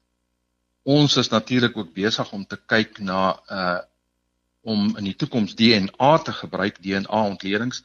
Ons 0.82 1.16
is 1.16 1.28
natuurlik 1.28 1.76
ook 1.76 1.94
besig 1.94 2.32
om 2.32 2.44
te 2.46 2.56
kyk 2.56 3.00
na 3.00 3.22
uh 3.48 3.80
om 4.62 4.92
in 4.96 5.08
die 5.08 5.16
toekoms 5.18 5.56
DNA 5.58 6.18
te 6.22 6.32
gebruik, 6.32 6.76
DNA 6.82 7.22
ontledings. 7.32 7.82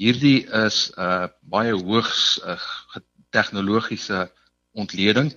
Hierdie 0.00 0.46
is 0.64 0.86
uh 0.96 1.26
baie 1.42 1.74
hoogs 1.74 2.38
uh, 2.46 2.56
tegnologiese 3.30 4.30
ontleding, 4.74 5.30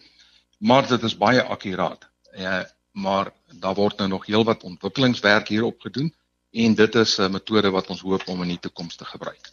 maar 0.57 0.87
dit 0.87 1.03
is 1.03 1.17
baie 1.17 1.43
akkuraat. 1.43 2.09
Uh 2.37 2.63
maar 2.97 3.29
daar 3.61 3.75
word 3.77 3.97
nou 3.97 4.09
nog 4.09 4.25
heelwat 4.25 4.63
ontwikkelingswerk 4.63 5.47
hierop 5.47 5.81
gedoen 5.81 6.13
en 6.51 6.75
dit 6.75 6.95
is 6.95 7.17
'n 7.19 7.31
metode 7.31 7.69
wat 7.69 7.89
ons 7.93 8.01
hoop 8.01 8.27
om 8.27 8.41
in 8.41 8.47
die 8.47 8.59
toekoms 8.59 8.95
te 8.95 9.05
gebruik. 9.05 9.49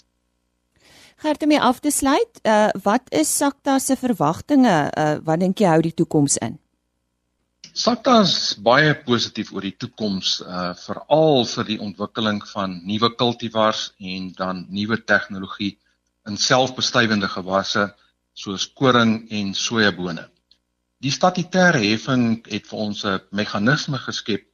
Gert 1.17 1.43
om 1.43 1.49
mee 1.49 1.61
af 1.61 1.81
te 1.81 1.91
sluit, 1.91 2.41
uh, 2.43 2.69
wat 2.83 3.03
is 3.09 3.37
SACTA 3.37 3.79
se 3.79 3.97
verwagtinge? 3.97 4.93
Uh, 4.99 5.17
wat 5.25 5.41
dink 5.41 5.59
jy 5.59 5.67
hou 5.67 5.81
die 5.81 5.95
toekoms 5.95 6.37
in? 6.37 6.59
SACTA 7.73 8.21
is 8.21 8.57
baie 8.63 8.95
positief 8.95 9.53
oor 9.53 9.61
die 9.61 9.77
toekoms, 9.77 10.41
uh, 10.41 10.75
veral 10.75 11.45
vir 11.45 11.65
die 11.65 11.79
ontwikkeling 11.81 12.43
van 12.49 12.81
nuwe 12.87 13.15
kultivars 13.15 13.93
en 13.99 14.33
dan 14.33 14.67
nuwe 14.69 15.05
tegnologie 15.05 15.79
in 16.27 16.37
selfbestuivende 16.37 17.29
gewasse 17.29 17.95
soos 18.35 18.67
koring 18.79 19.31
en 19.31 19.55
sojabone. 19.55 20.29
Die 21.05 21.13
statutêre 21.13 21.81
heffing 21.85 22.43
het 22.51 22.67
vir 22.71 22.79
ons 22.87 23.05
'n 23.05 23.21
meganisme 23.31 23.99
geskep 23.99 24.45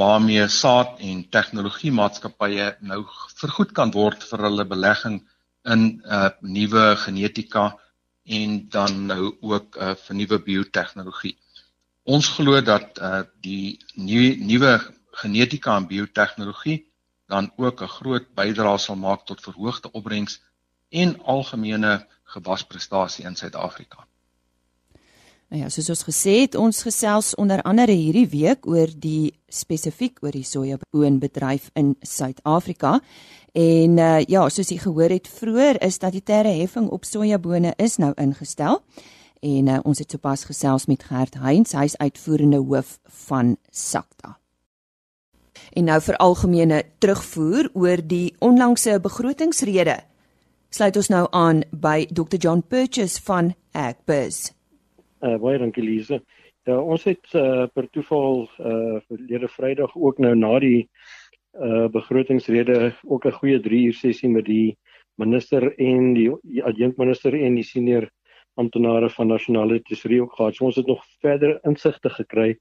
waarmee 0.00 0.48
saad 0.48 1.00
en 1.00 1.28
tegnologie 1.36 1.92
maatskappye 1.92 2.66
nou 2.80 3.04
vergoed 3.40 3.72
kan 3.78 3.90
word 3.90 4.22
vir 4.30 4.44
hulle 4.46 4.64
belegging 4.64 5.18
in 5.74 6.02
uh, 6.04 6.30
nuwe 6.40 6.96
genetika 7.04 7.64
en 8.24 8.68
dan 8.68 9.06
nou 9.06 9.36
ook 9.40 9.76
uh, 9.76 9.94
vir 10.04 10.16
nuwe 10.16 10.38
biotehnologie. 10.38 11.36
Ons 12.04 12.28
glo 12.28 12.60
dat 12.60 12.98
uh, 12.98 13.22
die 13.40 13.78
nuwe 13.94 14.36
nuwe 14.38 14.72
genetika 15.22 15.76
en 15.76 15.86
biotehnologie 15.86 16.78
dan 17.26 17.52
ook 17.56 17.82
'n 17.82 17.94
groot 17.98 18.26
bydrae 18.34 18.78
sal 18.78 18.96
maak 18.96 19.26
tot 19.26 19.40
verhoogde 19.40 19.92
opbrengs 19.92 20.40
en 20.92 21.16
algemene 21.24 21.98
gewasprestasie 22.34 23.24
in 23.28 23.36
Suid-Afrika. 23.36 24.06
Nou 25.52 25.60
ja, 25.60 25.68
soos 25.68 25.90
ons 25.92 26.04
gesê 26.08 26.32
het, 26.40 26.54
ons 26.56 26.78
gesels 26.86 27.34
onder 27.36 27.60
andere 27.68 27.92
hierdie 27.92 28.28
week 28.32 28.64
oor 28.64 28.88
die 28.88 29.34
spesifiek 29.52 30.22
oor 30.24 30.32
die 30.32 30.46
sojaboonbedryf 30.48 31.66
in 31.76 31.90
Suid-Afrika. 32.00 32.94
En 33.52 33.98
uh, 34.00 34.22
ja, 34.24 34.46
soos 34.48 34.70
jy 34.72 34.78
gehoor 34.80 35.12
het 35.12 35.28
vroeër, 35.28 35.76
is 35.84 36.00
terre 36.00 36.54
heffing 36.56 36.88
op 36.88 37.04
sojabone 37.04 37.74
is 37.76 37.98
nou 38.00 38.14
ingestel. 38.16 38.80
En 39.44 39.68
uh, 39.68 39.80
ons 39.84 39.98
het 39.98 40.10
sopas 40.10 40.46
gesels 40.48 40.86
met 40.88 41.04
Gert 41.04 41.36
Heinz, 41.42 41.74
hy's 41.76 41.98
uitvoerende 42.00 42.62
hoof 42.62 42.96
van 43.26 43.58
SACTA. 43.68 44.38
En 45.76 45.84
nou 45.84 46.00
vir 46.00 46.16
algemene 46.16 46.80
terugvoer 46.98 47.68
oor 47.74 48.00
die 48.00 48.32
onlangse 48.40 48.96
begrotingsrede. 49.04 49.98
Sluit 50.72 50.96
ons 50.96 51.10
nou 51.12 51.26
aan 51.36 51.58
by 51.84 52.06
Dr 52.08 52.38
John 52.40 52.62
Purchase 52.64 53.20
van 53.26 53.50
Agbiz. 53.76 54.54
Uh, 55.20 55.34
baie 55.36 55.58
dankie 55.60 55.84
Lise. 55.84 56.22
Ja, 56.64 56.78
ons 56.80 57.04
het 57.04 57.34
uh, 57.36 57.66
per 57.74 57.90
toeval 57.92 58.46
uh 58.56 59.02
verlede 59.04 59.50
Vrydag 59.52 59.92
ook 59.92 60.22
nou 60.24 60.32
na 60.32 60.54
die 60.64 60.86
uh 61.60 61.90
begrotingsrede 61.92 62.94
ook 63.04 63.26
'n 63.28 63.36
goeie 63.36 63.60
3 63.60 63.82
uur 63.90 63.98
sessie 64.00 64.30
met 64.32 64.48
die 64.48 64.78
minister 65.20 65.68
en 65.76 66.14
die, 66.14 66.30
die 66.42 66.64
adjunkminister 66.64 67.36
en 67.36 67.54
die 67.60 67.68
senior 67.68 68.08
amptenare 68.56 69.10
van 69.10 69.28
nasionale 69.28 69.82
tesorie 69.82 70.22
ook 70.22 70.32
gehad. 70.32 70.54
So 70.54 70.64
ons 70.64 70.76
het 70.76 70.86
nog 70.86 71.04
verder 71.20 71.58
insigte 71.68 72.08
gekry 72.08 72.56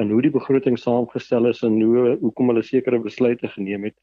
en 0.00 0.10
hoe 0.10 0.22
die 0.22 0.32
begroting 0.32 0.78
saamgestel 0.78 1.46
is 1.46 1.62
en 1.62 1.82
hoe 1.82 2.16
hoekom 2.20 2.48
hulle 2.48 2.62
sekere 2.62 2.98
besluite 2.98 3.48
geneem 3.48 3.84
het. 3.84 3.96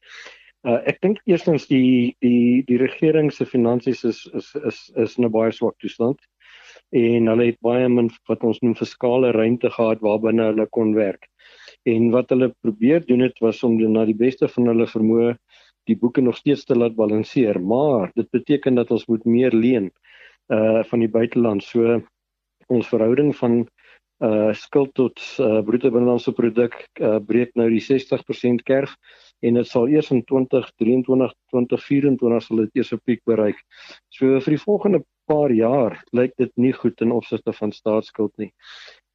Uh, 0.60 0.76
ek 0.84 0.98
dink 1.00 1.20
eerstens 1.24 1.64
die 1.70 2.12
die 2.20 2.60
die 2.68 2.76
regering 2.76 3.30
se 3.32 3.46
finansies 3.48 4.02
is 4.04 4.26
is 4.36 4.50
is 4.68 4.80
is 5.04 5.16
in 5.16 5.24
'n 5.24 5.32
baie 5.32 5.52
swak 5.56 5.78
toestand 5.80 6.20
en 6.92 7.30
hulle 7.30 7.46
het 7.48 7.60
baie 7.64 7.88
min 7.88 8.10
wat 8.28 8.44
ons 8.44 8.60
noem 8.60 8.74
fiskale 8.76 9.30
ruimte 9.32 9.70
gehad 9.70 10.02
waarbinne 10.04 10.50
hulle 10.50 10.66
kon 10.76 10.92
werk. 10.94 11.24
En 11.86 12.10
wat 12.10 12.30
hulle 12.34 12.52
probeer 12.60 13.06
doen 13.06 13.24
het 13.24 13.38
was 13.40 13.62
om 13.64 13.78
na 13.92 14.04
die 14.04 14.18
beste 14.26 14.48
van 14.48 14.66
hulle 14.66 14.86
vermoë 14.86 15.34
die 15.88 15.96
boeke 15.96 16.20
nog 16.20 16.36
steeds 16.36 16.64
te 16.64 16.76
laat 16.76 16.94
balanseer, 16.94 17.60
maar 17.60 18.12
dit 18.14 18.28
beteken 18.30 18.74
dat 18.74 18.90
ons 18.90 19.06
moet 19.06 19.24
meer 19.24 19.52
leen 19.52 19.90
uh 20.52 20.82
van 20.84 21.00
die 21.00 21.08
buiteland. 21.08 21.62
So 21.62 22.02
ons 22.68 22.88
verhouding 22.88 23.32
van 23.36 23.66
uh 24.20 24.52
skuld 24.52 24.92
tot 24.94 25.20
uh, 25.40 25.62
bruto 25.64 25.90
binnelandse 25.90 26.32
produk 26.36 26.74
uh, 27.00 27.16
breek 27.24 27.54
nou 27.56 27.70
die 27.70 27.80
60% 27.80 28.66
kerf 28.68 28.96
en 29.40 29.54
dit 29.54 29.68
sal 29.68 29.88
eers 29.88 30.10
in 30.14 30.22
2023 30.28 31.32
2024 31.52 32.42
sal 32.44 32.62
dit 32.64 32.80
eers 32.80 32.92
'n 32.92 33.00
piek 33.04 33.22
bereik. 33.24 33.58
So 34.08 34.40
vir 34.40 34.56
die 34.56 34.64
volgende 34.64 35.04
paar 35.26 35.50
jaar 35.50 36.02
lyk 36.12 36.34
dit 36.36 36.52
nie 36.56 36.72
goed 36.72 37.00
in 37.00 37.12
opsigte 37.12 37.52
van 37.52 37.72
staatsskuld 37.72 38.32
nie. 38.38 38.52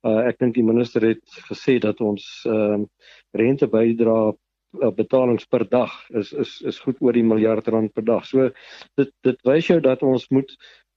Uh 0.04 0.28
ek 0.30 0.40
dink 0.40 0.56
die 0.56 0.64
minister 0.64 1.02
het 1.02 1.24
gesê 1.50 1.80
dat 1.80 2.02
ons 2.02 2.46
ehm 2.46 2.82
uh, 2.82 2.88
rente 3.34 3.68
bydra 3.68 4.34
uh, 4.82 4.92
betalings 4.92 5.46
per 5.46 5.66
dag 5.70 5.92
is 6.10 6.34
is 6.34 6.62
is 6.62 6.80
goed 6.80 7.02
oor 7.02 7.14
die 7.14 7.24
miljard 7.24 7.68
rand 7.68 7.94
per 7.94 8.06
dag. 8.06 8.26
So 8.26 8.50
dit 8.98 9.12
dit 9.24 9.40
wys 9.44 9.68
jou 9.68 9.80
dat 9.80 10.04
ons 10.04 10.30
moet 10.30 10.52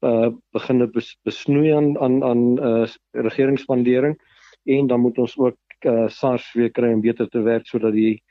uh 0.06 0.30
begin 0.54 0.86
bes, 0.92 1.16
besnoei 1.26 1.72
aan 1.74 1.96
aan 1.98 2.22
aan 2.22 2.42
uh 2.58 2.86
regeringsspandering 3.12 4.18
en 4.66 4.86
dan 4.86 5.00
moet 5.00 5.18
ons 5.18 5.38
ook 5.38 5.58
uh 5.86 6.08
SARS 6.08 6.52
weer 6.54 6.70
kry 6.70 6.92
om 6.92 7.00
beter 7.00 7.28
te 7.28 7.42
werk 7.42 7.66
sodat 7.66 7.92
die 7.92 8.22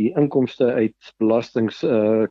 die 0.00 0.12
inkomste 0.16 0.72
uit 0.72 1.12
belastings 1.18 1.82
uh 1.84 2.26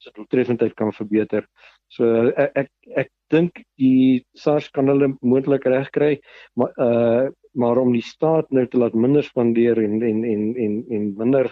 se 0.00 0.10
doeltreffendheid 0.16 0.72
kan 0.78 0.94
verbeter. 0.96 1.44
So 1.92 2.30
ek 2.32 2.54
ek, 2.56 2.70
ek 3.02 3.10
dink 3.28 3.58
die 3.76 4.24
SARS 4.32 4.70
kan 4.72 4.88
hulle 4.88 5.10
moontlik 5.20 5.66
regkry, 5.68 6.20
maar 6.56 6.72
uh 6.78 7.28
maar 7.52 7.80
om 7.82 7.90
die 7.90 8.04
staat 8.06 8.46
nou 8.54 8.62
te 8.70 8.78
laat 8.78 8.94
minder 8.94 9.24
spandeer 9.26 9.78
en 9.82 10.02
en 10.06 10.24
en 10.24 10.42
en, 10.54 10.74
en 10.88 11.06
minder 11.18 11.50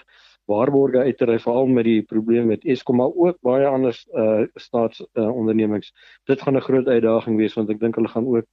waarborge 0.49 1.03
uit 1.05 1.18
te 1.18 1.27
ry 1.27 1.38
veral 1.42 1.66
met 1.66 1.85
die 1.85 2.03
probleem 2.07 2.47
met 2.53 2.64
Eskom 2.64 3.01
maar 3.03 3.12
ook 3.12 3.40
baie 3.42 3.66
ander 3.66 3.97
uh 4.14 4.47
staatsondernemings. 4.55 5.90
Uh, 5.90 6.27
Dit 6.33 6.42
gaan 6.42 6.57
'n 6.57 6.66
groot 6.68 6.87
uitdaging 6.87 7.37
wees 7.37 7.55
want 7.59 7.71
ek 7.71 7.81
dink 7.81 7.99
hulle 7.99 8.14
gaan 8.14 8.27
ook 8.27 8.47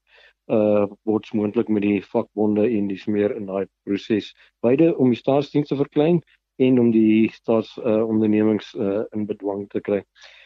uh 0.50 0.86
word 1.04 1.30
moontlik 1.34 1.70
met 1.70 1.82
die 1.82 2.02
vakbonde 2.02 2.66
en 2.70 2.88
dis 2.88 3.06
meer 3.06 3.36
in 3.36 3.46
daai 3.46 3.66
proses. 3.86 4.34
Beide 4.62 4.98
om 4.98 5.10
die 5.10 5.22
staatsdienste 5.22 5.76
verklein 5.76 6.22
en 6.58 6.80
om 6.80 6.92
die 6.92 7.30
staatsondernemings 7.34 8.74
uh, 8.76 8.86
uh 8.86 9.04
in 9.14 9.26
bedwang 9.28 9.66
te 9.70 9.82
kry. 9.82 10.02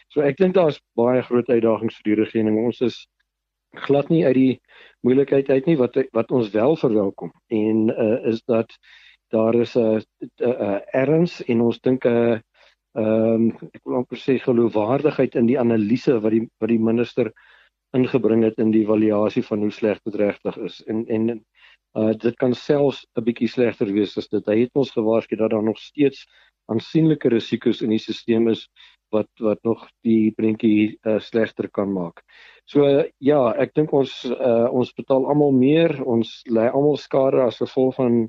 So 0.10 0.22
ek 0.26 0.38
dink 0.38 0.56
daar's 0.56 0.80
baie 0.98 1.22
groot 1.22 1.50
uitdagings 1.50 2.00
vir 2.00 2.10
die 2.10 2.20
regering. 2.24 2.58
Ons 2.66 2.82
is 2.82 2.98
glad 3.86 4.10
nie 4.10 4.26
uit 4.26 4.36
die 4.36 4.62
moeilikheid 5.06 5.50
uit 5.50 5.70
nie 5.70 5.78
wat 5.78 5.98
wat 6.18 6.32
ons 6.32 6.50
wel 6.56 6.76
verwelkom 6.76 7.32
en 7.54 7.90
uh 7.94 8.18
is 8.32 8.42
dat 8.50 8.74
daar 9.30 9.56
is 9.56 9.76
'n 9.78 10.02
erns 10.94 11.42
en 11.46 11.62
ons 11.62 11.80
dink 11.80 12.06
'n 12.06 12.42
ehm 12.96 13.34
um, 13.34 13.58
ek 13.74 13.82
wil 13.86 13.96
amper 13.96 14.18
sê 14.18 14.40
geloofwaardigheid 14.42 15.36
in 15.36 15.46
die 15.46 15.60
analise 15.60 16.20
wat 16.20 16.32
die 16.32 16.50
wat 16.60 16.70
die 16.70 16.80
minister 16.80 17.32
ingebring 17.94 18.44
het 18.44 18.58
in 18.58 18.72
die 18.72 18.82
evaluasie 18.82 19.44
van 19.44 19.60
hoe 19.60 19.72
sleg 19.72 20.00
dit 20.04 20.16
regtig 20.16 20.58
is 20.58 20.82
en 20.88 21.06
en 21.08 21.46
uh 21.98 22.14
dit 22.14 22.36
kan 22.38 22.54
selfs 22.54 23.06
'n 23.18 23.24
bietjie 23.24 23.50
slegter 23.50 23.92
wees 23.94 24.18
as 24.18 24.28
dit. 24.28 24.46
Hy 24.46 24.60
het 24.66 24.76
ons 24.76 24.92
gewaarsku 24.92 25.36
dat 25.36 25.52
daar 25.52 25.64
nog 25.64 25.78
steeds 25.78 26.26
aansienlike 26.70 27.30
risiko's 27.30 27.82
in 27.82 27.90
die 27.90 28.00
stelsel 28.00 28.50
is 28.52 28.68
wat 29.12 29.30
wat 29.42 29.62
nog 29.64 29.86
die 30.06 30.32
prentjie 30.38 30.98
uh, 31.08 31.20
slegter 31.20 31.70
kan 31.70 31.92
maak. 31.94 32.22
So 32.70 32.86
uh, 32.86 33.06
ja, 33.20 33.40
ek 33.58 33.74
dink 33.78 33.94
ons 33.94 34.14
uh, 34.30 34.68
ons 34.70 34.92
betaal 34.94 35.26
almal 35.32 35.56
meer, 35.56 35.96
ons 36.06 36.30
lê 36.50 36.68
almal 36.70 37.00
skade 37.02 37.42
as 37.46 37.62
gevolg 37.64 37.98
van 37.98 38.28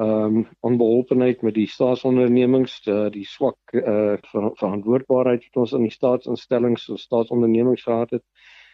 ehm 0.00 0.36
um, 0.38 0.44
onbeholpenheid 0.64 1.42
met 1.44 1.52
die 1.54 1.66
staatsondernemings, 1.68 2.78
die, 2.86 2.94
die 3.12 3.26
swak 3.28 3.74
uh, 3.76 4.16
ver, 4.30 4.46
verantwoordbaarheid 4.56 5.44
wat 5.44 5.58
ons 5.64 5.74
in 5.76 5.84
die 5.84 5.92
staatsinstellings 5.92 6.88
of 6.88 7.00
staatsondernemings 7.00 7.84
gehad 7.84 8.16
het. 8.16 8.24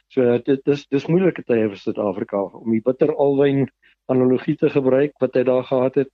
So 0.08 0.38
dit 0.44 0.64
dis 0.64 0.86
dis 0.88 1.08
moeilike 1.08 1.44
tye 1.44 1.68
vir 1.68 1.76
Suid-Afrika 1.76 2.40
om 2.62 2.72
die 2.72 2.82
bitter 2.84 3.12
alwyn 3.12 3.66
analogie 4.08 4.56
te 4.56 4.70
gebruik 4.72 5.12
wat 5.20 5.36
hy 5.36 5.44
daar 5.44 5.64
gehad 5.68 6.00
het. 6.00 6.10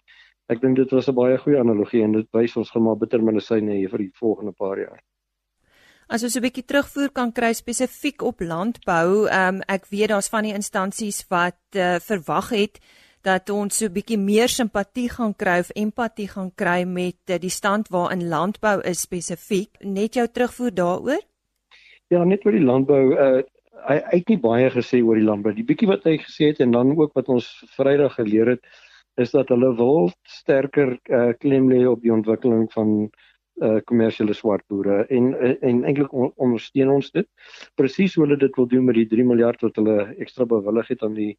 Ek 0.51 0.61
dink 0.61 0.77
dit 0.77 0.91
was 0.91 1.09
'n 1.09 1.15
baie 1.15 1.39
goeie 1.39 1.61
analogie 1.61 2.03
en 2.03 2.13
dit 2.13 2.29
wys 2.33 2.57
ons 2.57 2.71
gaan 2.71 2.83
maar 2.83 2.97
bitter 2.97 3.23
medisyne 3.23 3.79
hier 3.79 3.89
vir 3.89 3.99
die 3.99 4.13
volgende 4.19 4.53
paar 4.53 4.79
jaar. 4.79 5.01
As 6.09 6.23
ons 6.23 6.37
'n 6.37 6.43
bietjie 6.43 6.67
terugvoer 6.67 7.11
kan 7.13 7.33
kry 7.33 7.53
spesifiek 7.53 8.23
op 8.23 8.41
landbou, 8.41 9.29
um, 9.31 9.63
ek 9.69 9.87
weet 9.91 10.09
daar's 10.09 10.29
van 10.29 10.43
die 10.43 10.55
instansies 10.55 11.25
wat 11.31 11.57
uh, 11.77 11.97
verwag 12.01 12.51
het 12.51 12.81
dat 13.23 13.51
ons 13.51 13.79
so 13.79 13.87
'n 13.87 13.93
bietjie 13.93 14.19
meer 14.19 14.49
simpatie 14.49 15.09
gaan 15.09 15.35
kry 15.35 15.59
of 15.61 15.71
empatie 15.75 16.29
gaan 16.29 16.53
kry 16.55 16.85
met 16.85 17.17
eh, 17.27 17.39
die 17.39 17.51
stand 17.51 17.89
waarin 17.89 18.29
landbou 18.29 18.81
is 18.83 19.01
spesifiek. 19.01 19.71
Net 19.81 20.15
jou 20.15 20.27
terugvoer 20.29 20.75
daaroor? 20.75 21.23
Ja, 22.09 22.25
net 22.25 22.45
oor 22.45 22.53
die 22.53 22.65
landbou. 22.65 23.13
Uh, 23.13 23.43
hy 23.89 23.99
hy 24.01 24.19
het 24.19 24.33
nie 24.33 24.41
baie 24.41 24.71
gesê 24.73 25.01
oor 25.03 25.19
die 25.19 25.27
landbou. 25.27 25.53
Die 25.55 25.67
bietjie 25.67 25.89
wat 25.91 26.07
hy 26.09 26.17
gesê 26.23 26.53
het 26.53 26.63
en 26.65 26.75
dan 26.75 26.95
ook 26.97 27.15
wat 27.19 27.29
ons 27.33 27.47
Vrydag 27.77 28.19
geleer 28.21 28.55
het 28.55 28.65
is 29.21 29.31
dat 29.35 29.51
hulle 29.53 29.71
wil 29.79 30.11
sterker 30.27 30.97
uh, 31.11 31.33
klem 31.39 31.69
lê 31.71 31.85
op 31.87 32.03
die 32.03 32.13
ontwikkeling 32.15 32.67
van 32.75 32.97
uh 33.63 33.77
kommersiële 33.87 34.35
swart 34.35 34.65
boere 34.67 35.05
en 35.15 35.29
en 35.39 35.85
eintlik 35.87 36.11
ondersteun 36.15 36.91
ons 36.91 37.13
dit. 37.15 37.29
Presies 37.79 38.17
hoe 38.17 38.25
hulle 38.25 38.39
dit 38.41 38.57
wil 38.59 38.67
doen 38.67 38.89
met 38.89 38.99
die 38.99 39.07
3 39.13 39.27
miljard 39.29 39.63
wat 39.63 39.77
hulle 39.79 40.09
ekstra 40.19 40.47
bewillig 40.51 40.91
het 40.91 41.05
aan 41.07 41.15
die 41.15 41.37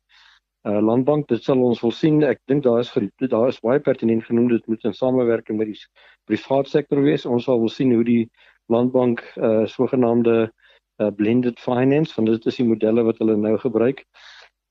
uh, 0.64 0.80
landbank 0.80 1.28
dit 1.28 1.44
sal 1.44 1.60
ons 1.60 1.82
wil 1.84 1.92
sien. 1.92 2.24
Ek 2.24 2.40
dink 2.48 2.64
daar 2.64 2.80
is 2.80 2.94
daar 3.28 3.50
is 3.50 3.60
baie 3.60 3.80
pertinent 3.84 4.24
genoem 4.24 4.48
dit 4.48 4.68
moet 4.68 4.88
in 4.88 4.96
samewerking 4.96 5.60
met 5.60 5.74
die 5.74 5.80
privaat 6.26 6.72
sektor 6.72 7.04
wees. 7.04 7.26
Ons 7.26 7.50
sal 7.50 7.60
wil 7.60 7.70
sien 7.70 7.92
hoe 7.92 8.08
die 8.08 8.30
landbank 8.72 9.20
uh, 9.36 9.66
sogenaamde 9.68 10.38
uh, 10.48 10.50
blended 10.98 11.60
finance 11.60 12.16
want 12.16 12.30
dit 12.30 12.46
is 12.46 12.60
die 12.62 12.68
modelle 12.68 13.04
wat 13.04 13.18
hulle 13.20 13.36
nou 13.38 13.58
gebruik 13.60 14.06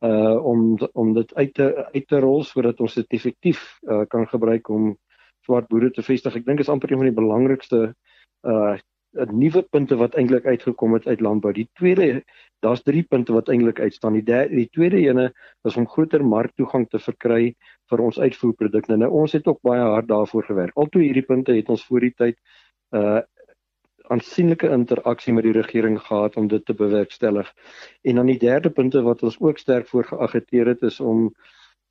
uh 0.04 0.36
om 0.44 0.78
om 0.92 1.12
dit 1.14 1.34
uit 1.34 1.54
te 1.54 1.66
uit 1.92 2.06
te 2.08 2.20
rol 2.20 2.42
sodat 2.44 2.80
ons 2.80 2.94
dit 2.94 3.16
effektief 3.18 3.60
uh, 3.88 4.04
kan 4.08 4.26
gebruik 4.28 4.68
om 4.68 4.96
swart 5.44 5.68
boere 5.68 5.90
te 5.90 6.02
vestig. 6.02 6.36
Ek 6.36 6.46
dink 6.46 6.60
is 6.60 6.72
amper 6.72 6.92
een 6.92 7.00
van 7.02 7.10
die 7.10 7.20
belangrikste 7.20 7.80
uh 8.48 8.74
'n 9.14 9.38
nuwe 9.38 9.62
punte 9.70 9.94
wat 9.96 10.16
eintlik 10.18 10.46
uitgekom 10.46 10.96
het 10.96 11.06
uit 11.06 11.20
landbou. 11.20 11.52
Die 11.54 11.68
tweede, 11.78 12.24
daar's 12.66 12.82
drie 12.82 13.02
punte 13.02 13.32
wat 13.32 13.48
eintlik 13.48 13.80
uitstaan. 13.80 14.16
Die 14.18 14.24
derde, 14.26 14.56
die 14.56 14.68
tweede 14.68 14.98
ene 14.98 15.28
is 15.62 15.76
om 15.76 15.86
groter 15.86 16.24
marktoegang 16.26 16.88
te 16.90 16.98
verkry 16.98 17.54
vir 17.90 18.02
ons 18.02 18.18
uitvoerprodukte. 18.18 18.96
Nou 18.96 19.10
ons 19.22 19.32
het 19.32 19.46
ook 19.46 19.60
baie 19.62 19.80
hard 19.80 20.08
daarvoor 20.08 20.44
gewerk. 20.50 20.74
Altoe 20.74 21.02
hierdie 21.02 21.22
punte 21.22 21.54
het 21.54 21.68
ons 21.68 21.86
voor 21.86 22.00
die 22.08 22.14
tyd 22.16 22.40
uh 22.90 23.22
aansienlike 24.12 24.68
interaksie 24.68 25.32
met 25.32 25.44
die 25.44 25.52
regering 25.52 26.00
gehad 26.00 26.36
om 26.36 26.48
dit 26.48 26.64
te 26.64 26.74
bewerkstellig. 26.74 27.54
En 28.02 28.14
dan 28.14 28.26
die 28.26 28.38
derde 28.38 28.70
punte 28.70 29.02
wat 29.02 29.22
ons 29.22 29.40
ook 29.40 29.58
sterk 29.58 29.88
voor 29.88 30.04
geagiteer 30.04 30.66
het 30.66 30.82
is 30.82 31.00
om 31.00 31.34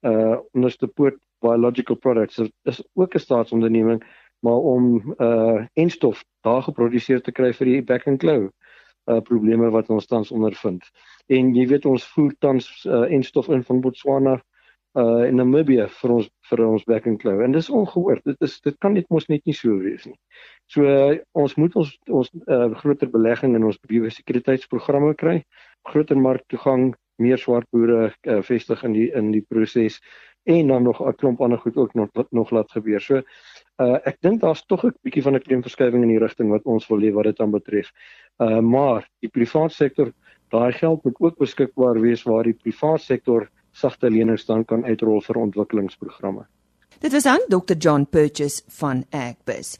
uh 0.01 0.37
onderste 0.51 0.87
poort 0.87 1.17
biological 1.39 1.95
products. 1.95 2.35
Dit 2.35 2.51
is 2.63 2.83
ook 2.93 3.15
'n 3.15 3.19
staatsonderneming 3.19 4.03
maar 4.43 4.59
om 4.59 5.15
uh 5.17 5.65
enstof 5.73 6.25
daar 6.41 6.61
geproduseer 6.61 7.21
te 7.21 7.31
kry 7.31 7.53
vir 7.53 7.65
die 7.65 7.83
back 7.83 8.07
and 8.07 8.19
claw 8.19 8.49
uh 9.11 9.19
probleme 9.19 9.69
wat 9.71 9.89
ons 9.89 10.05
tans 10.05 10.31
ondervind. 10.31 10.83
En 11.27 11.53
jy 11.55 11.67
weet 11.67 11.85
ons 11.85 12.07
voer 12.15 12.35
tans 12.39 12.67
uh 12.85 13.07
enstof 13.11 13.47
in 13.47 13.63
van 13.63 13.81
Botswana 13.81 14.41
uh 14.95 15.25
in 15.25 15.39
Namibië 15.41 15.87
vir 15.99 16.11
ons 16.13 16.27
vir 16.49 16.61
ons 16.65 16.83
back 16.85 17.07
and 17.09 17.19
claw. 17.21 17.41
En 17.41 17.51
dis 17.51 17.69
ongehoord. 17.69 18.23
Dit 18.25 18.41
is 18.45 18.59
dit 18.61 18.75
kan 18.79 18.93
net 18.93 19.09
mos 19.09 19.27
net 19.29 19.45
nie 19.49 19.55
so 19.57 19.77
wees 19.81 20.05
nie. 20.05 20.17
So 20.69 20.85
uh, 20.85 21.15
ons 21.33 21.55
moet 21.57 21.75
ons 21.75 21.93
ons 22.09 22.29
uh 22.47 22.67
groter 22.81 23.09
belegging 23.09 23.55
in 23.55 23.65
ons 23.65 23.79
biodiversiteitsprogramme 23.87 25.15
kry, 25.17 25.39
groter 25.89 26.19
marktoegang, 26.19 26.93
meer 27.21 27.41
swart 27.41 27.67
boere 27.71 28.11
uh, 28.11 28.41
vestig 28.45 28.83
in 28.85 28.93
die 28.93 29.09
in 29.17 29.31
die 29.33 29.41
proses 29.41 29.99
en 30.45 30.67
dan 30.67 30.83
nog 30.83 31.01
'n 31.01 31.15
klomp 31.15 31.41
ander 31.41 31.57
goed 31.57 31.77
ook 31.77 31.93
nog 31.93 32.09
nog 32.29 32.51
laat 32.51 32.71
gebeur. 32.71 33.01
So 33.01 33.21
uh 33.79 33.97
ek 34.05 34.17
dink 34.21 34.41
daar's 34.41 34.65
tog 34.65 34.83
'n 34.85 34.93
bietjie 35.01 35.23
van 35.23 35.35
'n 35.35 35.41
klemverskywing 35.41 36.03
in 36.03 36.09
die 36.09 36.19
rigting 36.19 36.49
wat 36.49 36.63
ons 36.65 36.87
wil 36.87 36.99
hê 36.99 37.13
wat 37.13 37.23
dit 37.23 37.39
aan 37.39 37.51
betref. 37.51 37.91
Uh 38.39 38.59
maar 38.59 39.09
die 39.21 39.29
private 39.29 39.73
sektor, 39.73 40.13
daai 40.49 40.71
geld 40.71 41.03
moet 41.03 41.19
ook 41.19 41.37
beskikbaar 41.37 42.01
wees 42.01 42.23
waar 42.23 42.43
die 42.43 42.59
private 42.63 43.03
sektor 43.03 43.49
sagte 43.73 44.09
lenings 44.09 44.45
dan 44.45 44.65
kan 44.65 44.85
uitrol 44.85 45.21
vir 45.21 45.41
ontwikkelingsprogramme. 45.43 46.45
Dit 46.99 47.11
was 47.11 47.23
dan 47.23 47.43
Dr 47.49 47.75
John 47.75 48.05
Purchase 48.09 48.63
van 48.79 49.05
Agbus. 49.09 49.77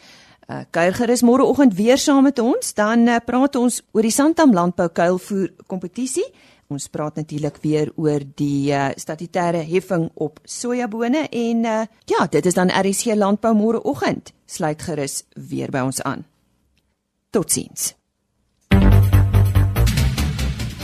Uh 0.49 0.65
kuier 0.71 0.93
gerus 0.93 1.21
môreoggend 1.23 1.73
weer 1.73 1.97
saam 1.97 2.23
met 2.23 2.39
ons, 2.39 2.73
dan 2.73 3.07
uh, 3.07 3.21
praat 3.25 3.55
ons 3.55 3.81
oor 3.93 4.03
die 4.03 4.11
Santam 4.11 4.51
landbou 4.53 4.89
kuilvoer 4.89 5.53
kompetisie 5.67 6.27
Ons 6.73 6.87
praat 6.89 7.19
natuurlik 7.19 7.57
weer 7.61 7.91
oor 8.01 8.23
die 8.39 8.71
uh, 8.73 8.89
statutêre 8.97 9.61
heffing 9.67 10.07
op 10.15 10.39
sojabone 10.43 11.27
en 11.29 11.65
uh, 11.69 11.81
ja, 12.09 12.27
dit 12.31 12.45
is 12.45 12.57
dan 12.57 12.71
RC 12.73 13.13
Landbou 13.19 13.53
môreoggend. 13.57 14.33
Sluit 14.45 14.81
gerus 14.81 15.23
weer 15.35 15.71
by 15.73 15.83
ons 15.89 16.01
aan. 16.01 16.25
Totsiens. 17.29 17.93